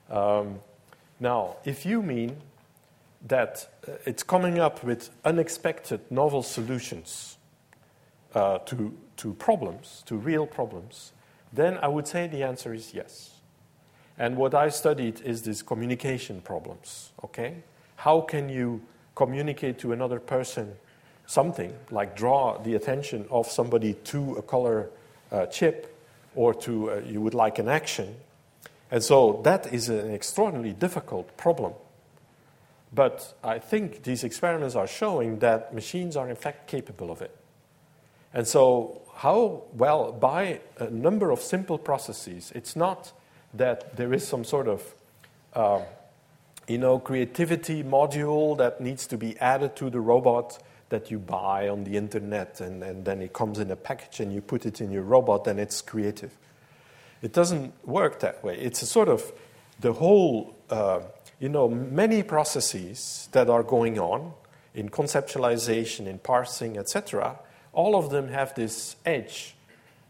[0.10, 0.60] Um,
[1.20, 2.38] now, if you mean
[3.28, 7.38] that uh, it's coming up with unexpected novel solutions
[8.34, 11.12] uh, to, to problems, to real problems,
[11.52, 13.32] then I would say the answer is yes.
[14.18, 17.56] And what I studied is these communication problems, okay?
[17.98, 18.82] How can you
[19.16, 20.76] communicate to another person
[21.26, 24.90] something, like draw the attention of somebody to a color
[25.32, 25.96] uh, chip
[26.36, 28.16] or to, uh, you would like an action?
[28.92, 31.74] And so that is an extraordinarily difficult problem
[32.94, 37.36] but I think these experiments are showing that machines are in fact capable of it.
[38.34, 39.64] And so, how?
[39.74, 42.52] Well, by a number of simple processes.
[42.56, 43.12] It's not
[43.54, 44.96] that there is some sort of
[45.54, 45.82] uh,
[46.70, 50.60] you know, creativity module that needs to be added to the robot
[50.90, 54.34] that you buy on the internet and, and then it comes in a package and
[54.34, 56.32] you put it in your robot and it's creative.
[57.22, 58.58] It doesn't work that way.
[58.58, 59.32] It's a sort of
[59.80, 61.02] the whole uh,
[61.40, 64.34] you know, many processes that are going on
[64.74, 67.40] in conceptualization, in parsing, etc.,
[67.74, 69.56] all of them have this edge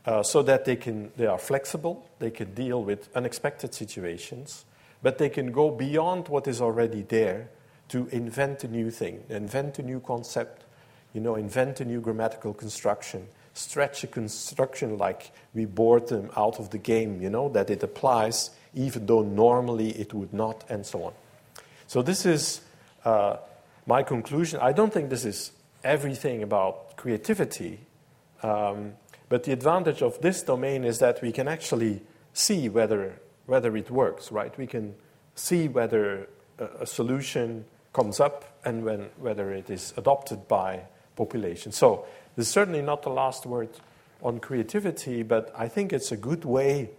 [0.06, 4.66] uh, so that they, can, they are flexible, they can deal with unexpected situations,
[5.04, 7.50] but they can go beyond what is already there
[7.90, 10.66] to invent a new thing, invent a new concept,
[11.14, 16.60] you know, invent a new grammatical construction, stretch a construction like we bored them out
[16.60, 20.86] of the game, you know, that it applies even though normally it would not, and
[20.86, 21.14] so on.
[21.88, 22.62] So, this is
[23.04, 23.38] uh,
[23.86, 24.60] my conclusion.
[24.62, 25.52] I don't think this is
[25.84, 27.80] everything about creativity,
[28.44, 28.94] um,
[29.28, 32.02] but the advantage of this domain is that we can actually
[32.34, 34.56] see whether, whether it works, right?
[34.58, 34.96] We can
[35.36, 36.28] see whether
[36.60, 40.82] a, a solution comes up and when, whether it is adopted by
[41.16, 41.72] population.
[41.72, 42.06] So,
[42.36, 43.70] this is certainly not the last word
[44.22, 46.90] on creativity, but I think it's a good way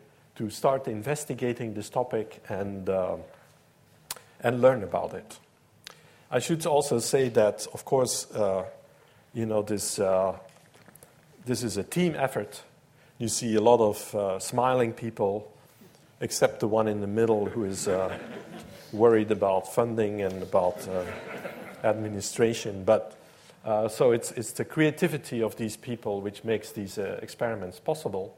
[0.41, 3.17] to start investigating this topic and, uh,
[4.41, 5.39] and learn about it.
[6.31, 8.65] I should also say that, of course, uh,
[9.35, 10.39] you know, this, uh,
[11.45, 12.63] this is a team effort.
[13.19, 15.53] You see a lot of uh, smiling people,
[16.23, 18.17] except the one in the middle who is uh,
[18.95, 21.05] worried about funding and about uh,
[21.87, 22.85] administration.
[22.85, 23.15] But
[23.91, 28.35] so it's, it's the creativity of these people which makes these experiments possible.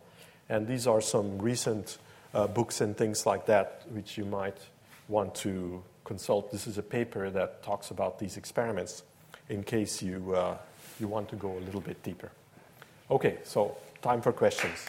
[0.53, 1.97] And these are some recent
[2.35, 4.59] uh, books and things like that which you might
[5.09, 6.53] want to consult.
[6.53, 9.03] This is a paper that talks about these experiments
[9.49, 10.59] in case you, uh,
[11.01, 12.31] you want to go a little bit deeper.
[13.11, 14.87] Okay, so time for questions.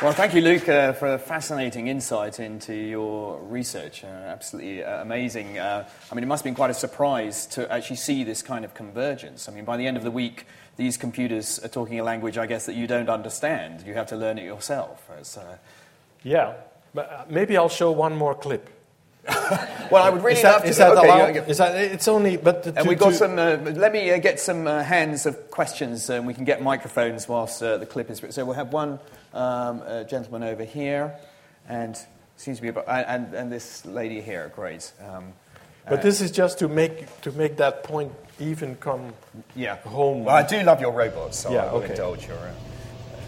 [0.00, 4.04] Well, thank you, Luc, uh, for a fascinating insight into your research.
[4.04, 5.58] Uh, absolutely uh, amazing.
[5.58, 8.64] Uh, I mean, it must have been quite a surprise to actually see this kind
[8.64, 9.48] of convergence.
[9.48, 10.46] I mean, by the end of the week,
[10.76, 13.84] these computers are talking a language, I guess, that you don't understand.
[13.84, 15.04] You have to learn it yourself.
[15.10, 15.40] Uh,
[16.22, 16.54] yeah,
[16.94, 18.70] but uh, maybe I'll show one more clip.
[19.90, 20.68] well, I would really is that, love to.
[20.68, 21.34] Is that okay, allowed?
[21.34, 23.38] yeah, Is that, it's only, but and we got some.
[23.38, 27.28] Uh, let me uh, get some uh, hands of questions, and we can get microphones
[27.28, 28.22] whilst uh, the clip is.
[28.30, 29.00] So we'll have one
[29.38, 31.16] um, gentleman over here,
[31.68, 31.96] and
[32.36, 34.50] seems to be about, and, and this lady here.
[34.54, 34.92] Great.
[35.06, 35.32] Um,
[35.88, 39.14] but this is just to make to make that point even come
[39.56, 39.76] yeah.
[39.76, 40.24] home.
[40.24, 41.90] Well, I do love your robots, so yeah, I will okay.
[41.90, 42.36] indulge your.
[42.36, 42.52] Uh,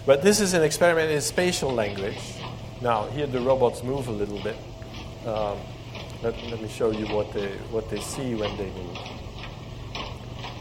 [0.06, 2.18] but this is an experiment in spatial language.
[2.80, 4.56] Now here the robots move a little bit.
[5.26, 5.58] Um,
[6.22, 8.98] let, let, me show you what they, what they see when they move.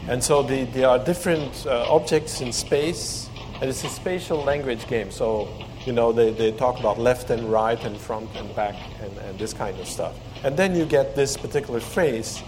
[0.08, 3.29] And so the, there are different uh, objects in space,
[3.60, 5.10] and it's a spatial language game.
[5.10, 5.48] So,
[5.84, 9.38] you know, they, they talk about left and right and front and back and, and
[9.38, 10.14] this kind of stuff.
[10.42, 12.42] And then you get this particular phrase.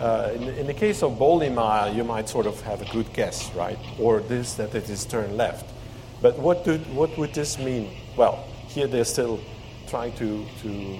[0.00, 3.54] Uh, in, in, the case of Bolima, you might sort of have a good guess,
[3.54, 3.78] right?
[3.98, 5.72] Or this, that it is turn left.
[6.20, 7.96] But what, do, what would this mean?
[8.16, 9.40] Well, here they're still
[9.86, 10.98] trying to, to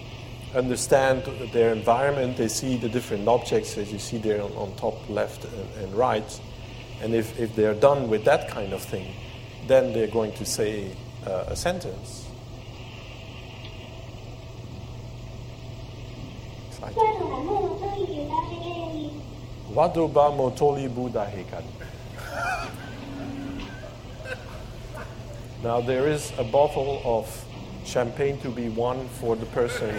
[0.54, 2.36] understand their environment.
[2.36, 5.94] They see the different objects as you see there on, on top, left, and, and,
[5.94, 6.40] right.
[7.02, 9.12] And if, if they're done with that kind of thing,
[9.66, 10.90] then they're going to say
[11.26, 12.24] uh, a sentence.
[19.72, 21.64] Wadoba motoli budahekan.
[25.62, 27.26] Now there is a bottle of
[27.84, 29.90] champagne to be won for the person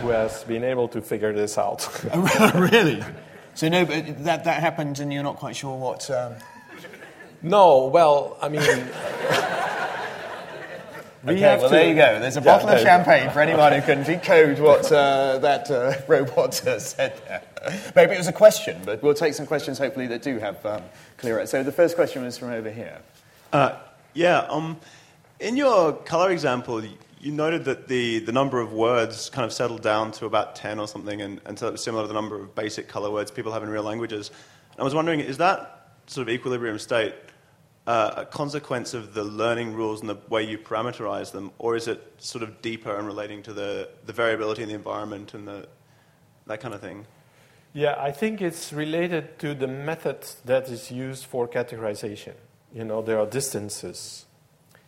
[0.00, 1.88] who has been able to figure this out.
[2.54, 3.02] really?
[3.54, 6.10] So no, but that that happens and you're not quite sure what.
[6.10, 6.34] Um...
[7.42, 8.60] No, well, I mean.
[8.60, 8.66] we
[11.34, 11.68] okay, well, to...
[11.68, 12.20] there you go.
[12.20, 16.66] There's a bottle of champagne for anyone who can decode what uh, that uh, robot
[16.66, 17.42] uh, said there.
[17.94, 20.82] Maybe it was a question, but we'll take some questions hopefully that do have um,
[21.16, 21.46] clearer.
[21.46, 23.00] So the first question was from over here.
[23.52, 23.76] Uh,
[24.14, 24.46] yeah.
[24.48, 24.78] Um,
[25.40, 26.82] in your color example,
[27.20, 30.78] you noted that the, the number of words kind of settled down to about 10
[30.78, 33.30] or something, and, and so it was similar to the number of basic color words
[33.30, 34.30] people have in real languages.
[34.72, 37.14] And I was wondering, is that sort of equilibrium state
[37.86, 41.88] uh, a consequence of the learning rules and the way you parameterize them, or is
[41.88, 45.68] it sort of deeper and relating to the, the variability in the environment and the,
[46.46, 47.06] that kind of thing?
[47.72, 52.34] Yeah, I think it's related to the method that is used for categorization.
[52.74, 54.26] You know, there are distances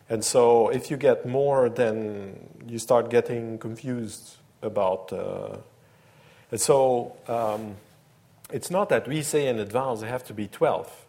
[0.09, 5.13] and so if you get more, then you start getting confused about.
[5.13, 5.57] Uh,
[6.51, 7.75] and so um,
[8.51, 11.05] it's not that we say in advance they have to be 12.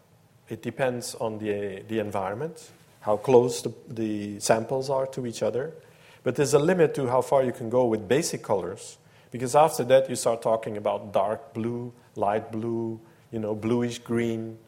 [0.50, 2.70] It depends on the, the environment,
[3.00, 5.72] how close the, the samples are to each other.
[6.24, 8.98] But there's a limit to how far you can go with basic colors,
[9.30, 13.00] because after that you start talking about dark blue, light blue,
[13.30, 14.58] you know, bluish green.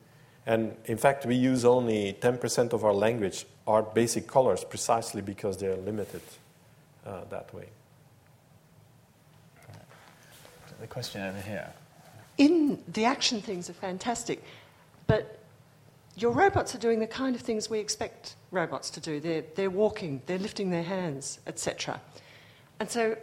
[0.47, 5.57] And in fact, we use only 10% of our language are basic colors precisely because
[5.59, 6.23] they're limited
[7.05, 7.67] uh, that way.
[10.81, 11.71] The question over here.
[12.39, 14.43] In the action things are fantastic,
[15.07, 15.42] but
[16.17, 19.21] your robots are doing the kind of things we expect robots to do.
[19.21, 22.01] They're, they're walking, they're lifting their hands, etc.
[22.81, 23.17] And so,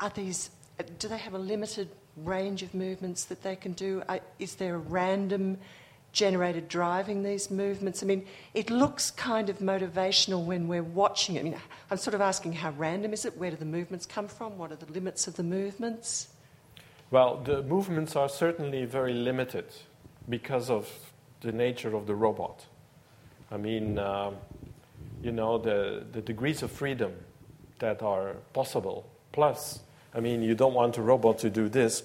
[0.00, 0.50] are these?
[0.98, 4.02] Do they have a limited range of movements that they can do?
[4.08, 5.58] Uh, is there a random
[6.12, 8.02] generated driving these movements?
[8.02, 11.40] I mean, it looks kind of motivational when we're watching it.
[11.40, 11.56] I mean,
[11.90, 13.36] I'm sort of asking how random is it?
[13.36, 14.56] Where do the movements come from?
[14.56, 16.28] What are the limits of the movements?
[17.10, 19.66] Well, the movements are certainly very limited
[20.28, 21.12] because of
[21.44, 22.64] the nature of the robot.
[23.50, 24.36] I mean, um,
[25.22, 27.12] you know, the, the degrees of freedom
[27.78, 29.06] that are possible.
[29.32, 29.80] Plus,
[30.14, 32.02] I mean, you don't want a robot to do this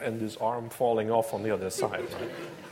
[0.00, 2.00] and this arm falling off on the other side.
[2.12, 2.30] Right?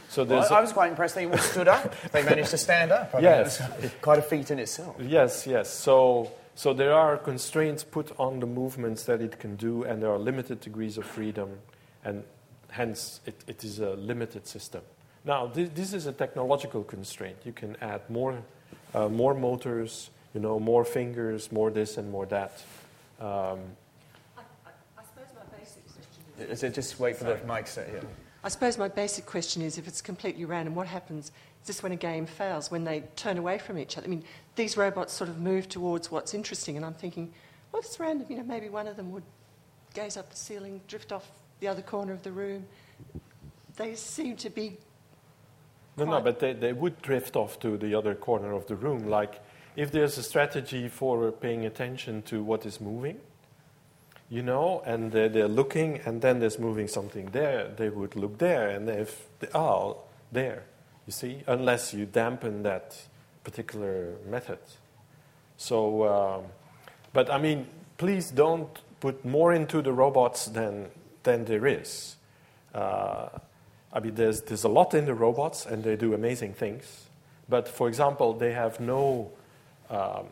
[0.08, 1.94] So well, I was quite impressed they all stood up.
[2.10, 3.14] they managed to stand up.
[3.14, 3.60] I yes.
[3.80, 4.96] Mean, quite a feat in itself.
[4.98, 5.72] Yes, yes.
[5.72, 10.10] So, so there are constraints put on the movements that it can do, and there
[10.10, 11.58] are limited degrees of freedom,
[12.04, 12.24] and
[12.70, 14.82] hence it, it is a limited system.
[15.24, 17.36] Now, this, this is a technological constraint.
[17.44, 18.42] You can add more,
[18.94, 22.62] uh, more motors, you know, more fingers, more this and more that.
[23.20, 23.26] Um,
[24.36, 26.74] I, I, I suppose my basic question is...
[26.74, 28.02] Just wait for the mic set here.
[28.42, 31.32] I suppose my basic question is if it's completely random, what happens?
[31.60, 34.06] Is this when a game fails, when they turn away from each other?
[34.06, 34.24] I mean,
[34.56, 37.30] these robots sort of move towards what's interesting, and I'm thinking,
[37.70, 38.26] well, it's random.
[38.30, 39.24] You know, maybe one of them would
[39.92, 41.30] gaze up the ceiling, drift off
[41.60, 42.64] the other corner of the room.
[43.76, 44.78] They seem to be.
[45.96, 49.08] No, no, but they, they would drift off to the other corner of the room.
[49.08, 49.40] Like,
[49.76, 53.18] if there's a strategy for paying attention to what is moving,
[54.28, 58.38] you know, and they're, they're, looking, and then there's moving something there, they would look
[58.38, 59.98] there, and if, they, oh,
[60.30, 60.64] there,
[61.06, 62.96] you see, unless you dampen that
[63.42, 64.60] particular method.
[65.56, 66.44] So, um,
[67.12, 67.66] but I mean,
[67.98, 70.90] please don't put more into the robots than,
[71.24, 72.16] than there is.
[72.74, 73.30] Uh,
[73.92, 77.06] I mean, there's, there's a lot in the robots, and they do amazing things.
[77.48, 79.32] But for example, they have no
[79.88, 80.26] um,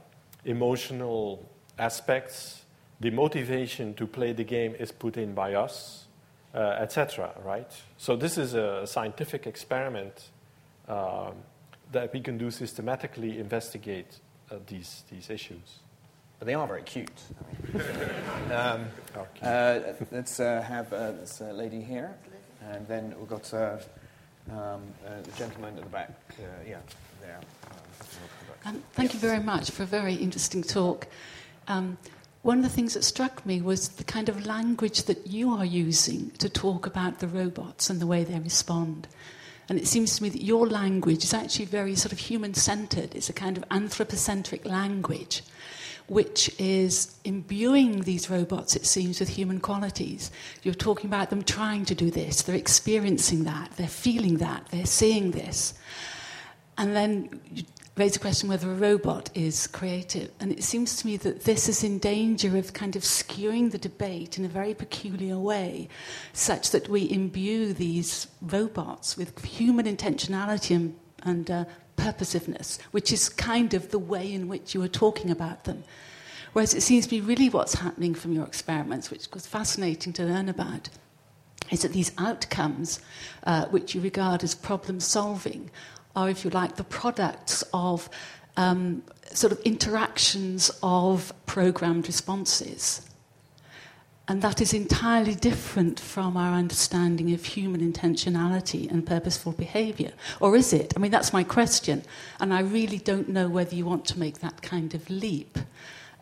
[0.45, 1.49] emotional
[1.79, 2.65] aspects
[3.01, 6.07] the motivation to play the game is put in by us,
[6.55, 7.33] uh, etc.
[7.45, 7.71] Right?
[7.97, 10.31] So this is a scientific experiment
[10.89, 11.35] um,
[11.93, 14.19] that we can do systematically investigate
[14.51, 15.81] uh, these these issues.
[16.39, 17.21] But they are very cute.
[18.53, 18.87] um,
[19.43, 19.81] uh,
[20.13, 22.17] let's uh, have uh, this uh, lady here,
[22.71, 24.83] and then we've got um,
[25.25, 26.11] the gentleman at the back.
[26.67, 26.79] yeah,
[27.21, 27.41] there.
[28.65, 31.07] Um, thank you very much for a very interesting talk.
[31.69, 31.99] Um,
[32.43, 35.65] one of the things that struck me was the kind of language that you are
[35.65, 39.09] using to talk about the robots and the way they respond.
[39.69, 43.15] And it seems to me that your language is actually very sort of human centered.
[43.15, 45.43] It's a kind of anthropocentric language,
[46.09, 50.31] which is imbuing these robots, it seems, with human qualities.
[50.63, 54.87] You're talking about them trying to do this, they're experiencing that, they're feeling that, they're
[54.87, 55.75] seeing this.
[56.79, 57.65] And then you
[57.97, 60.31] raise the question whether a robot is creative.
[60.41, 63.79] And it seems to me that this is in danger of kind of skewing the
[63.79, 65.89] debate in a very peculiar way,
[66.33, 71.65] such that we imbue these robots with human intentionality and, and uh,
[71.99, 75.85] purposiveness, which is kind of the way in which you are talking about them.
[76.53, 80.25] Whereas it seems to be really what's happening from your experiments, which was fascinating to
[80.25, 80.89] learn about,
[81.71, 83.01] is that these outcomes,
[83.45, 85.71] uh, which you regard as problem solving,
[86.17, 88.09] are, if you like, the products of
[88.57, 89.03] um,
[89.33, 93.03] sort of interactions of programmed responses.
[94.31, 100.13] And that is entirely different from our understanding of human intentionality and purposeful behavior.
[100.39, 100.93] Or is it?
[100.95, 102.03] I mean, that's my question.
[102.39, 105.59] And I really don't know whether you want to make that kind of leap.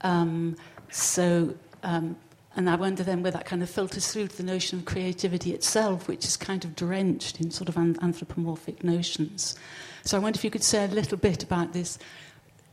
[0.02, 0.56] Um,
[0.88, 2.16] so, um,
[2.54, 5.52] and I wonder then where that kind of filters through to the notion of creativity
[5.52, 9.56] itself, which is kind of drenched in sort of anthropomorphic notions.
[10.04, 11.98] So I wonder if you could say a little bit about this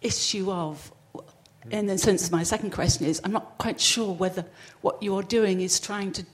[0.04, 0.92] issue of
[1.72, 4.46] in the sense, my second question is I'm not quite sure whether
[4.82, 6.26] what you're doing is trying to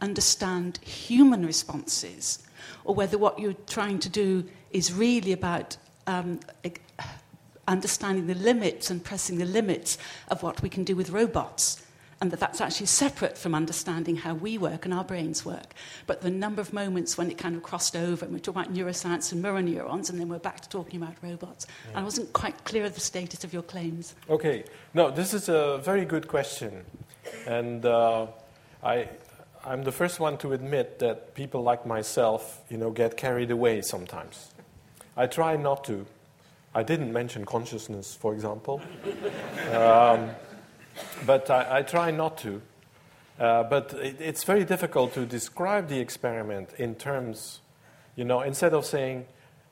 [0.00, 2.40] understand human responses
[2.84, 5.76] or whether what you're trying to do is really about
[6.06, 6.40] um,
[7.68, 9.98] understanding the limits and pressing the limits
[10.28, 11.84] of what we can do with robots
[12.22, 15.74] and that that's actually separate from understanding how we work and our brains work.
[16.06, 18.72] But the number of moments when it kind of crossed over, and we talk about
[18.72, 21.66] neuroscience and mirror neurons, and then we're back to talking about robots.
[21.90, 21.98] Yeah.
[21.98, 24.14] I wasn't quite clear of the status of your claims.
[24.30, 24.62] Okay,
[24.94, 26.84] no, this is a very good question.
[27.48, 28.28] And uh,
[28.84, 29.08] I,
[29.64, 33.82] I'm the first one to admit that people like myself, you know, get carried away
[33.82, 34.52] sometimes.
[35.16, 36.06] I try not to.
[36.72, 38.80] I didn't mention consciousness, for example.
[39.72, 40.30] um,
[41.26, 42.62] but I, I, try not to.
[43.38, 47.60] Uh, but it, it's very difficult to describe the experiment in terms,
[48.16, 49.26] you know, instead of saying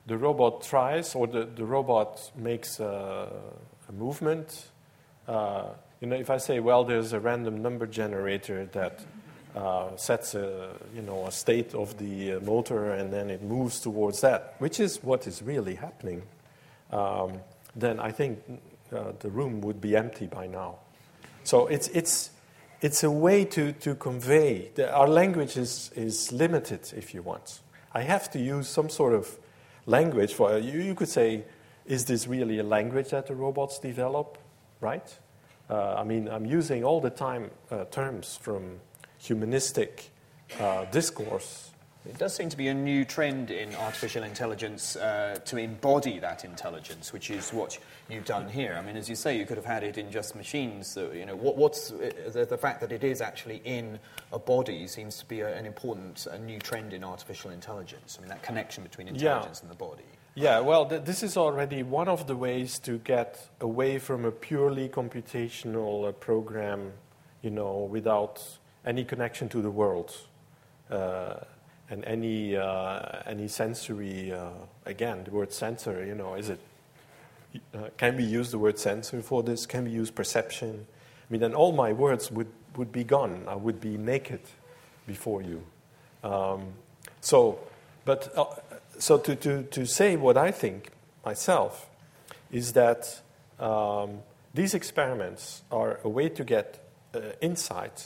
[0.07, 3.31] the robot tries or the, the robot makes a,
[3.87, 4.69] a movement,
[5.27, 5.65] uh,
[5.99, 9.01] you know, if I say, well, there's a random number generator that
[9.55, 13.79] uh, sets a, you know, a state of the uh, motor and then it moves
[13.79, 16.23] towards that, which is what is really happening,
[16.91, 17.39] um,
[17.75, 18.39] then I think
[18.93, 20.79] uh, the room would be empty by now.
[21.43, 22.31] So it's, it's,
[22.81, 24.71] it's a way to, to convey.
[24.75, 27.61] that our language is, is limited, if you want.
[27.93, 29.37] I have to use some sort of
[29.85, 30.79] language for you.
[30.79, 31.43] You could say,
[31.85, 34.37] is this really a language that the robots develop,
[34.79, 35.17] right?
[35.69, 38.79] Uh, I mean, I'm using all the time uh, terms from
[39.17, 40.11] humanistic
[40.59, 41.70] uh, discourse
[42.05, 46.43] it does seem to be a new trend in artificial intelligence uh, to embody that
[46.43, 47.77] intelligence, which is what
[48.09, 48.75] you've done here.
[48.75, 50.87] I mean, as you say, you could have had it in just machines.
[50.87, 53.99] So, you know, what, what's uh, the, the, fact that it is actually in
[54.33, 58.17] a body seems to be a, an important a new trend in artificial intelligence.
[58.17, 59.69] I mean, that connection between intelligence yeah.
[59.69, 60.03] and the body.
[60.33, 64.31] Yeah, well, th- this is already one of the ways to get away from a
[64.31, 66.93] purely computational uh, program,
[67.43, 68.41] you know, without
[68.85, 70.15] any connection to the world.
[70.89, 71.35] Uh,
[71.91, 74.49] and any uh, any sensory uh,
[74.85, 76.59] again the word sensor you know is it
[77.75, 79.65] uh, can we use the word sensor for this?
[79.65, 80.87] Can we use perception?
[80.89, 82.47] I mean then all my words would
[82.77, 83.43] would be gone.
[83.47, 84.39] I would be naked
[85.05, 85.63] before you.
[86.23, 86.73] Um,
[87.19, 87.59] so
[88.05, 88.45] but uh,
[88.97, 90.91] so to, to, to say what i think
[91.25, 91.89] myself
[92.51, 93.21] is that
[93.59, 94.19] um,
[94.53, 96.79] these experiments are a way to get
[97.13, 98.05] uh, insight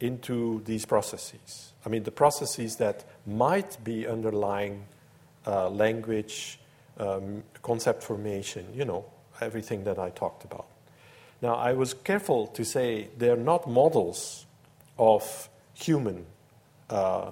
[0.00, 4.84] into these processes I mean, the processes that might be underlying
[5.46, 6.58] uh, language,
[6.98, 9.04] um, concept formation, you know,
[9.40, 10.66] everything that I talked about.
[11.42, 14.44] Now, I was careful to say they're not models
[14.98, 16.26] of human
[16.90, 17.30] uh,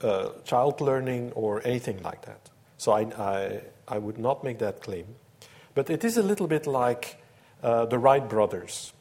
[0.00, 2.50] uh, child learning or anything like that.
[2.78, 5.04] So I, I, I, would not make that claim.
[5.74, 7.22] But it is a little bit like
[7.62, 8.92] uh, the Wright brothers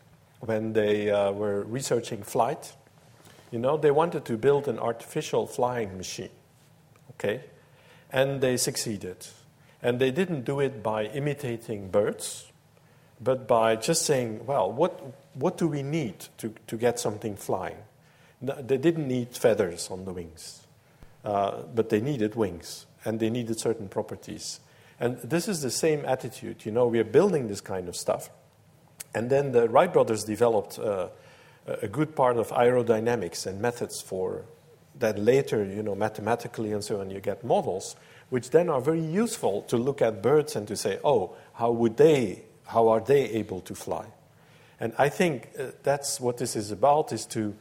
[0.41, 2.73] when they uh, were researching flight
[3.51, 6.29] you know, they wanted to build an artificial flying machine.
[7.11, 7.41] Okay?
[8.11, 9.27] And they succeeded.
[9.83, 12.51] And they didn't do it by imitating birds,
[13.19, 15.01] but by just saying, well, what,
[15.33, 17.77] what do we need to, to get something flying?
[18.41, 20.65] They didn't need feathers on the wings,
[21.23, 24.59] uh, but they needed wings, and they needed certain properties.
[24.99, 26.65] And this is the same attitude.
[26.65, 28.31] You know, we are building this kind of stuff.
[29.13, 31.09] And then the Wright brothers developed uh,
[31.67, 34.45] a good part of aerodynamics and methods for
[34.99, 37.95] that later, you know, mathematically and so on, you get models,
[38.29, 41.97] which then are very useful to look at birds and to say, oh, how would
[41.97, 44.05] they, how are they able to fly?
[44.79, 47.55] And I think uh, that's what this is about, is to,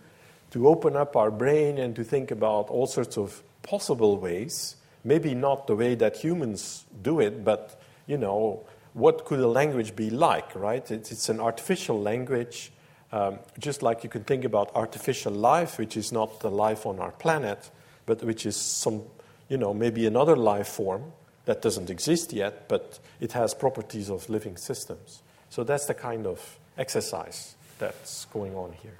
[0.52, 5.34] to open up our brain and to think about all sorts of possible ways, maybe
[5.34, 8.64] not the way that humans do it, but, you know,
[8.94, 10.90] what could a language be like, right?
[10.90, 12.72] It's, it's an artificial language
[13.12, 16.98] um, just like you can think about artificial life, which is not the life on
[16.98, 17.70] our planet,
[18.06, 19.02] but which is some,
[19.48, 21.12] you know, maybe another life form
[21.44, 25.22] that doesn't exist yet, but it has properties of living systems.
[25.48, 28.96] So that's the kind of exercise that's going on here.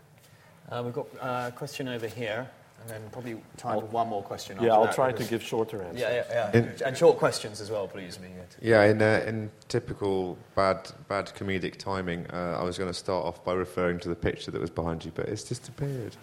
[0.70, 2.48] Uh, we've got a question over here.
[2.80, 4.56] And then probably time I'll, for one more question.
[4.60, 6.00] Yeah, I'll that, try to give shorter answers.
[6.00, 6.58] Yeah, yeah, yeah.
[6.58, 8.18] In, and short questions as well, please.
[8.60, 13.26] Yeah, in, uh, in typical bad, bad comedic timing, uh, I was going to start
[13.26, 16.16] off by referring to the picture that was behind you, but it's disappeared.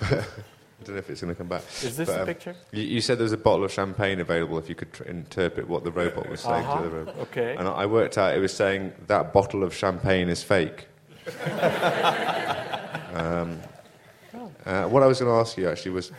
[0.80, 1.62] I don't know if it's going to come back.
[1.82, 2.54] Is this but, the um, picture?
[2.70, 5.66] You, you, said there was a bottle of champagne available if you could tr- interpret
[5.66, 6.82] what the robot was saying uh-huh.
[6.82, 7.16] to the robot.
[7.18, 7.56] Okay.
[7.56, 10.86] And I worked out it was saying that bottle of champagne is fake.
[13.14, 13.58] um,
[14.66, 16.12] uh, what I was going to ask you actually was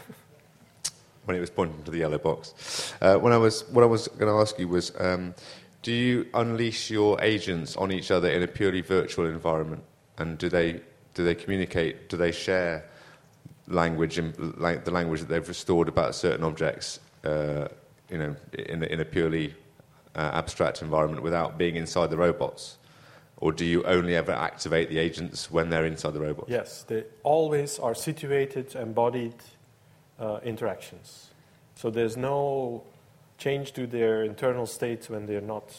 [1.25, 2.93] when it was pointing to the yellow box.
[3.01, 5.35] Uh, when I was, what I was going to ask you was, um,
[5.83, 9.83] do you unleash your agents on each other in a purely virtual environment,
[10.17, 10.81] and do they
[11.13, 12.09] do they communicate?
[12.09, 12.89] Do they share
[13.67, 16.99] language and like the language that they've restored about certain objects?
[17.23, 17.67] Uh,
[18.09, 19.53] you know, in in a purely
[20.15, 22.76] uh, abstract environment without being inside the robots.
[23.39, 26.45] Or do you only ever activate the agents when they're inside the robot?
[26.49, 29.35] Yes, they always are situated, embodied
[30.19, 31.29] uh, interactions.
[31.75, 32.83] So there's no
[33.37, 35.75] change to their internal states when they're not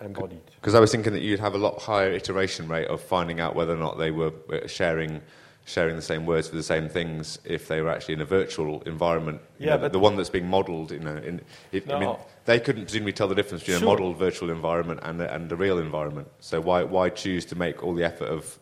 [0.00, 0.42] embodied.
[0.56, 3.54] Because I was thinking that you'd have a lot higher iteration rate of finding out
[3.54, 4.32] whether or not they were
[4.66, 5.20] sharing
[5.64, 8.82] sharing the same words for the same things if they were actually in a virtual
[8.82, 9.40] environment.
[9.58, 11.40] yeah, know, but the one that's being modelled, you know, in,
[11.72, 11.96] if, no.
[11.96, 13.88] I mean, they couldn't presumably tell the difference between sure.
[13.88, 16.28] a modelled virtual environment and a, and a real environment.
[16.40, 18.58] So why why choose to make all the effort of,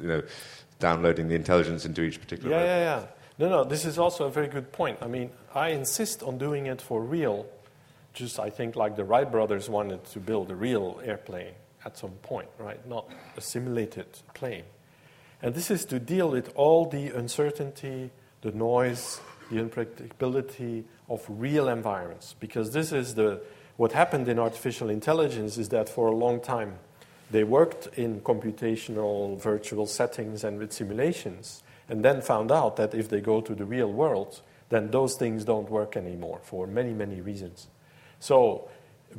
[0.00, 0.22] you know,
[0.78, 2.50] downloading the intelligence into each particular?
[2.56, 3.06] Yeah, yeah, yeah.
[3.38, 3.64] No, no.
[3.64, 4.98] This is also a very good point.
[5.02, 7.46] I mean, I insist on doing it for real.
[8.12, 11.54] Just I think like the Wright brothers wanted to build a real airplane
[11.84, 12.86] at some point, right?
[12.86, 14.64] Not a simulated plane.
[15.44, 18.10] And this is to deal with all the uncertainty,
[18.40, 22.34] the noise, the unpredictability of real environments.
[22.40, 23.42] Because this is the,
[23.76, 26.78] what happened in artificial intelligence is that for a long time
[27.30, 33.10] they worked in computational virtual settings and with simulations, and then found out that if
[33.10, 34.40] they go to the real world,
[34.70, 37.66] then those things don't work anymore for many, many reasons.
[38.18, 38.70] So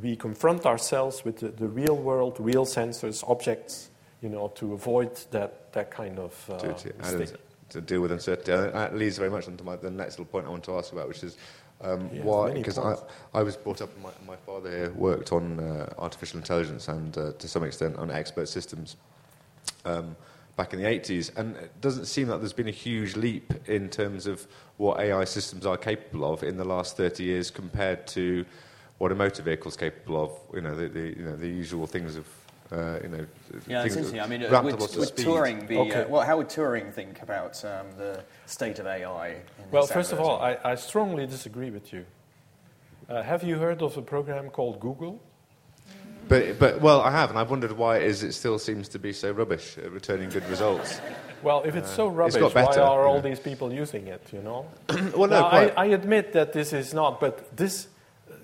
[0.02, 3.90] we confront ourselves with the, the real world, real sensors, objects,
[4.22, 7.38] you know, to avoid that, that kind of uh, to, to,
[7.68, 8.52] to deal with uncertainty.
[8.52, 10.92] And that leads very much onto my, the next little point I want to ask
[10.92, 11.36] about, which is
[11.82, 12.96] um, Yeah, why, because I.
[13.34, 17.32] I was brought up, my, my father here worked on uh, artificial intelligence and uh,
[17.32, 18.96] to some extent on expert systems
[19.84, 20.16] um,
[20.56, 21.36] back in the 80s.
[21.36, 24.46] And it doesn't seem like there's been a huge leap in terms of
[24.78, 28.46] what AI systems are capable of in the last 30 years compared to
[28.98, 31.86] what a motor vehicle is capable of, you know, the, the, you know, the usual
[31.86, 32.26] things of,
[32.72, 33.26] uh, you know,
[33.66, 34.20] Yeah, things it's interesting.
[34.20, 35.68] I mean, uh, ramped would, up lots of would speed.
[35.68, 35.76] Be?
[35.76, 36.02] Okay.
[36.02, 39.28] Uh, well, how would Turing think about um, the state of AI?
[39.28, 39.36] In
[39.70, 40.40] Well, first of all.
[40.40, 42.04] I, I strongly disagree with you.
[43.08, 45.20] Uh, have you heard of a program called Google?
[46.28, 48.98] But, but well, I have, and I've wondered why it is it still seems to
[48.98, 51.00] be so rubbish at returning good results.
[51.42, 53.20] Well, if it's so rubbish, got better, why are all yeah.
[53.20, 54.66] these people using it, you know?
[55.14, 55.66] well, no, Now, I.
[55.76, 57.88] I admit that this is not, but this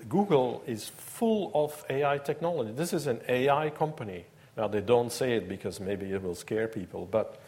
[0.09, 2.71] Google is full of AI technology.
[2.71, 4.25] This is an AI company.
[4.57, 7.39] Now they don't say it because maybe it will scare people, but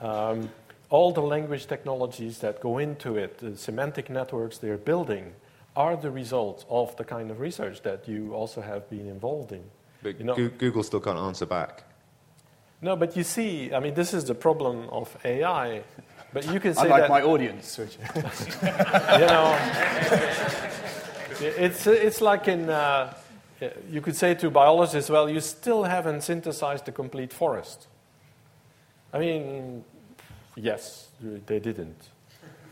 [0.00, 0.50] um,
[0.90, 5.32] all the language technologies that go into it, the semantic networks they're building,
[5.76, 9.62] are the result of the kind of research that you also have been involved in.
[10.02, 11.84] But you know- Goo- Google still can't answer back.
[12.82, 15.82] No, but you see, I mean, this is the problem of AI.
[16.32, 19.54] But you can say Unlike that my audience, which you know,
[21.40, 23.14] it's, it's like in, uh,
[23.90, 27.86] you could say to biologists, well, you still haven't synthesized the complete forest.
[29.12, 29.84] I mean,
[30.56, 32.08] yes, they didn't.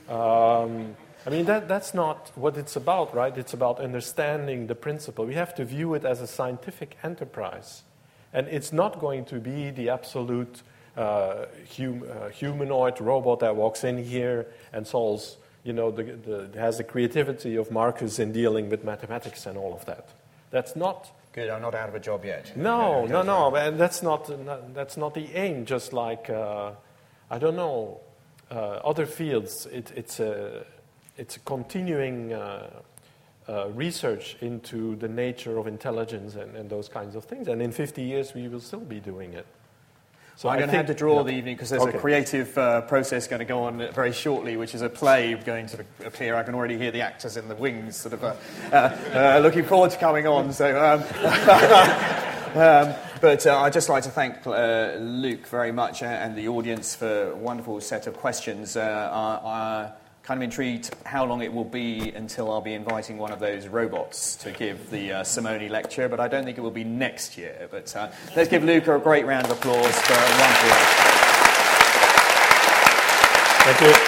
[0.08, 0.96] Um,
[1.26, 3.36] I mean, that, that's not what it's about, right?
[3.36, 5.26] It's about understanding the principle.
[5.26, 7.82] We have to view it as a scientific enterprise.
[8.32, 10.62] And it's not going to be the absolute
[10.96, 11.46] uh,
[11.76, 16.78] hum, uh, humanoid robot that walks in here and solves, you know, the, the, has
[16.78, 20.08] the creativity of Marcus in dealing with mathematics and all of that.
[20.50, 21.50] That's not good.
[21.50, 22.56] I'm not out of a job yet.
[22.56, 25.66] no, no, no, and that's not, not that's not the aim.
[25.66, 26.72] Just like uh,
[27.30, 28.00] I don't know,
[28.50, 28.54] uh,
[28.84, 30.64] other fields, it, it's a
[31.18, 32.70] it's a continuing uh,
[33.48, 37.48] uh, research into the nature of intelligence and, and those kinds of things.
[37.48, 39.46] And in 50 years, we will still be doing it.
[40.38, 41.98] So I'm I going to have to draw the evening because there's Okay.
[41.98, 45.66] a creative uh, process going to go on very shortly, which is a play going
[45.66, 46.36] to appear.
[46.36, 48.34] I can already hear the actors in the wings sort of uh,
[48.72, 50.52] uh, uh, looking forward to coming on.
[50.52, 51.00] So, um,
[52.54, 56.46] um, but uh, I'd just like to thank uh, Luc very much uh, and the
[56.46, 58.76] audience for a wonderful set of questions.
[58.76, 59.10] Uh,
[59.44, 59.90] I
[60.28, 63.66] kind of intrigued how long it will be until I'll be inviting one of those
[63.66, 67.38] robots to give the uh, Simonyi lecture, but I don't think it will be next
[67.38, 67.66] year.
[67.70, 70.68] But uh, let's give Luca a great round of applause for wonderful.
[73.64, 74.07] Thank you.